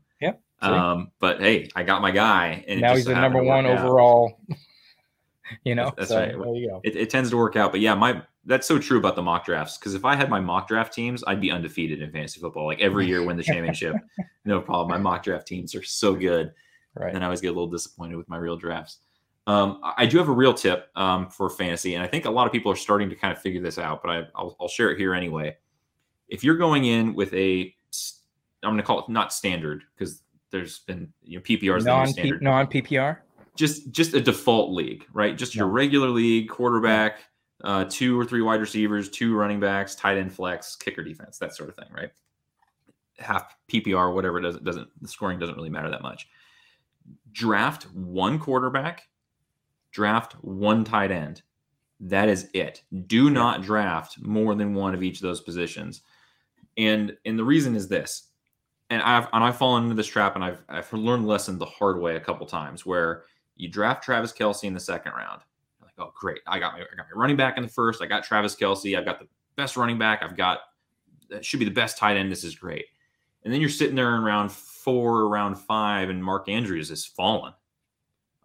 [0.62, 4.40] Um, but hey, I got my guy, and now he's the number one overall.
[5.64, 6.38] you know, that's, so, right.
[6.38, 6.82] There you go.
[6.84, 9.46] It, it, tends to work out, but yeah, my that's so true about the mock
[9.46, 9.78] drafts.
[9.78, 12.66] Because if I had my mock draft teams, I'd be undefeated in fantasy football.
[12.66, 13.96] Like every year, win the championship,
[14.46, 14.90] no problem.
[14.90, 16.54] My mock draft teams are so good.
[16.96, 17.14] Right.
[17.14, 19.00] And I always get a little disappointed with my real drafts.
[19.46, 22.48] Um, I do have a real tip um, for fantasy, and I think a lot
[22.48, 24.92] of people are starting to kind of figure this out, but I, I'll, I'll share
[24.92, 25.56] it here anyway.
[26.28, 27.74] If you're going in with a,
[28.64, 30.22] I'm going to call it not standard because
[30.52, 33.20] there's been you know PPRs non non PPR.
[33.56, 35.38] Just just a default league, right?
[35.38, 37.20] Just your regular league quarterback,
[37.64, 41.56] uh, two or three wide receivers, two running backs, tight end flex, kicker defense, that
[41.56, 42.12] sort of thing, right?
[43.20, 46.28] Half PPR, whatever it does, it doesn't the scoring doesn't really matter that much.
[47.32, 49.08] Draft one quarterback,
[49.92, 51.42] draft one tight end.
[52.00, 52.84] That is it.
[53.08, 56.02] Do not draft more than one of each of those positions.
[56.78, 58.28] And and the reason is this
[58.90, 61.66] and I've and I've fallen into this trap, and I've I've learned the lesson the
[61.66, 63.24] hard way a couple times where
[63.56, 65.42] you draft Travis Kelce in the second round.
[65.98, 68.02] Oh great, I got my I got my running back in the first.
[68.02, 68.98] I got Travis Kelce.
[68.98, 70.22] I've got the best running back.
[70.22, 70.60] I've got
[71.30, 72.32] that should be the best tight end.
[72.32, 72.86] This is great.
[73.44, 77.54] And then you're sitting there in round four, round five, and Mark Andrews is fallen.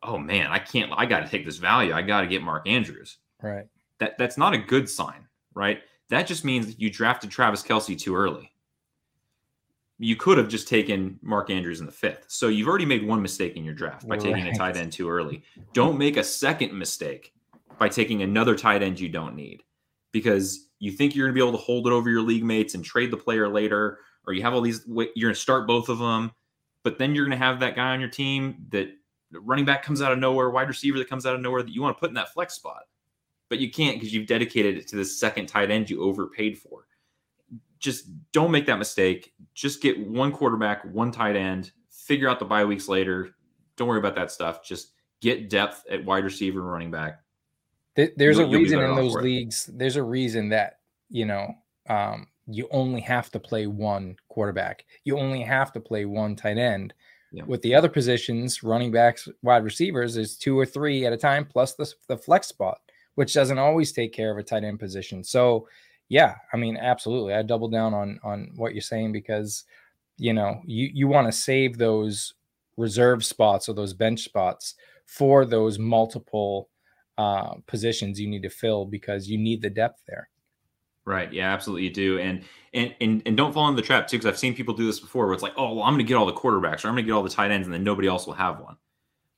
[0.03, 0.91] Oh man, I can't.
[0.97, 1.93] I got to take this value.
[1.93, 3.19] I got to get Mark Andrews.
[3.41, 3.67] Right.
[3.99, 5.83] That that's not a good sign, right?
[6.09, 8.53] That just means that you drafted Travis Kelce too early
[10.03, 12.25] you could have just taken Mark Andrews in the fifth.
[12.27, 15.09] So you've already made one mistake in your draft by taking a tight end too
[15.09, 15.45] early.
[15.73, 17.33] Don't make a second mistake
[17.83, 19.64] by taking another tight end you don't need
[20.12, 22.76] because you think you're going to be able to hold it over your league mates
[22.76, 25.89] and trade the player later, or you have all these, you're going to start both
[25.89, 26.30] of them,
[26.85, 28.89] but then you're going to have that guy on your team that
[29.33, 31.83] running back comes out of nowhere, wide receiver that comes out of nowhere that you
[31.83, 32.83] want to put in that flex spot.
[33.53, 36.87] but you can't because you've dedicated it to the second tight end you overpaid for.
[37.80, 39.35] Just don't make that mistake.
[39.53, 43.35] Just get one quarterback, one tight end, figure out the bye weeks later.
[43.76, 44.64] Don't worry about that stuff.
[44.64, 47.20] Just get depth at wide receiver and running back.
[47.95, 49.70] There's you'll, a reason in those leagues.
[49.72, 50.78] There's a reason that,
[51.11, 51.55] you know,
[51.88, 54.84] um, you only have to play one quarterback.
[55.05, 56.95] You only have to play one tight end.
[57.32, 57.45] Yeah.
[57.45, 61.47] With the other positions, running backs, wide receivers, is two or three at a time,
[61.47, 62.78] plus the, the flex spot,
[63.14, 65.24] which doesn't always take care of a tight end position.
[65.24, 65.66] So,
[66.09, 69.64] yeah, I mean, absolutely, I double down on on what you're saying because
[70.18, 72.34] you know you you want to save those
[72.76, 74.74] reserve spots or those bench spots
[75.07, 76.68] for those multiple
[77.19, 80.29] uh, positions you need to fill because you need the depth there.
[81.05, 81.33] Right.
[81.33, 81.85] Yeah, absolutely.
[81.85, 82.19] You do.
[82.19, 84.87] And and and, and don't fall into the trap too, because I've seen people do
[84.87, 86.89] this before where it's like, oh, well, I'm going to get all the quarterbacks or
[86.89, 88.77] I'm going to get all the tight ends, and then nobody else will have one.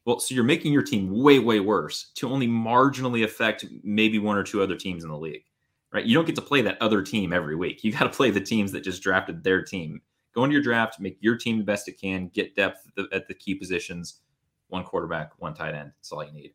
[0.05, 4.37] Well, so you're making your team way, way worse to only marginally affect maybe one
[4.37, 5.45] or two other teams in the league.
[5.93, 6.05] Right.
[6.05, 7.85] You don't get to play that other team every week.
[7.85, 10.03] You got to play the teams that just drafted their team.
[10.35, 13.17] Go into your draft, make your team the best it can, get depth at the,
[13.17, 14.21] at the key positions,
[14.67, 15.93] one quarterback, one tight end.
[15.97, 16.53] That's all you need.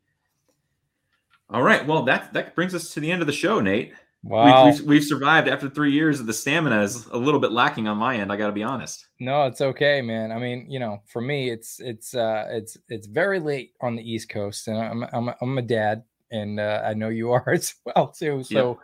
[1.50, 1.86] All right.
[1.86, 3.92] Well, that that brings us to the end of the show, Nate.
[4.22, 4.66] Wow.
[4.66, 6.20] We've, we've, we've, survived after three years.
[6.20, 8.30] Of the stamina is a little bit lacking on my end.
[8.30, 9.06] I got to be honest.
[9.18, 10.30] No, it's okay, man.
[10.30, 14.02] I mean, you know, for me, it's it's uh, it's it's very late on the
[14.02, 17.74] East Coast, and I'm I'm I'm a dad, and uh, I know you are as
[17.84, 18.42] well too.
[18.42, 18.78] So,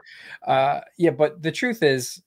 [0.46, 0.52] yeah.
[0.52, 1.10] uh, yeah.
[1.10, 2.22] But the truth is,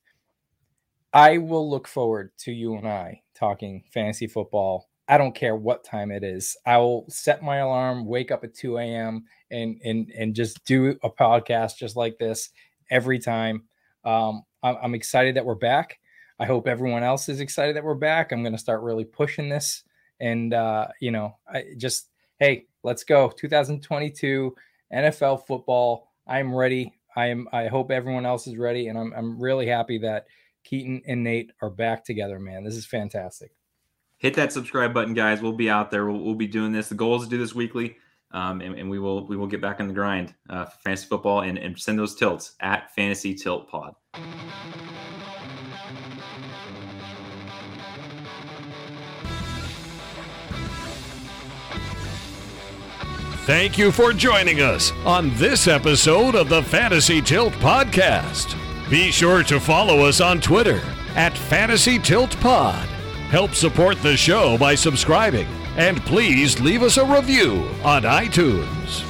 [1.13, 4.88] I will look forward to you and I talking fantasy football.
[5.09, 6.55] I don't care what time it is.
[6.67, 9.25] I will set my alarm, wake up at 2 a.m.
[9.49, 12.49] and and and just do a podcast just like this
[12.91, 13.63] every time.
[14.05, 15.97] Um, I'm excited that we're back.
[16.39, 18.31] I hope everyone else is excited that we're back.
[18.31, 19.83] I'm going to start really pushing this,
[20.19, 24.55] and uh, you know, I just hey, let's go 2022
[24.93, 26.11] NFL football.
[26.27, 26.93] I'm ready.
[27.15, 27.47] I am.
[27.51, 30.27] I hope everyone else is ready, and I'm I'm really happy that
[30.63, 32.39] Keaton and Nate are back together.
[32.39, 33.51] Man, this is fantastic.
[34.19, 35.41] Hit that subscribe button, guys.
[35.41, 36.05] We'll be out there.
[36.05, 36.89] We'll, we'll be doing this.
[36.89, 37.97] The goal is to do this weekly
[38.31, 41.07] um, and, and, we will we will get back on the grind uh, for fantasy
[41.07, 43.95] football and, and send those tilts at Fantasy Tilt Pod.
[53.45, 58.55] Thank you for joining us on this episode of the Fantasy Tilt Podcast.
[58.91, 60.81] Be sure to follow us on Twitter
[61.15, 62.87] at Fantasy Tilt Pod.
[63.29, 69.08] Help support the show by subscribing and please leave us a review on iTunes.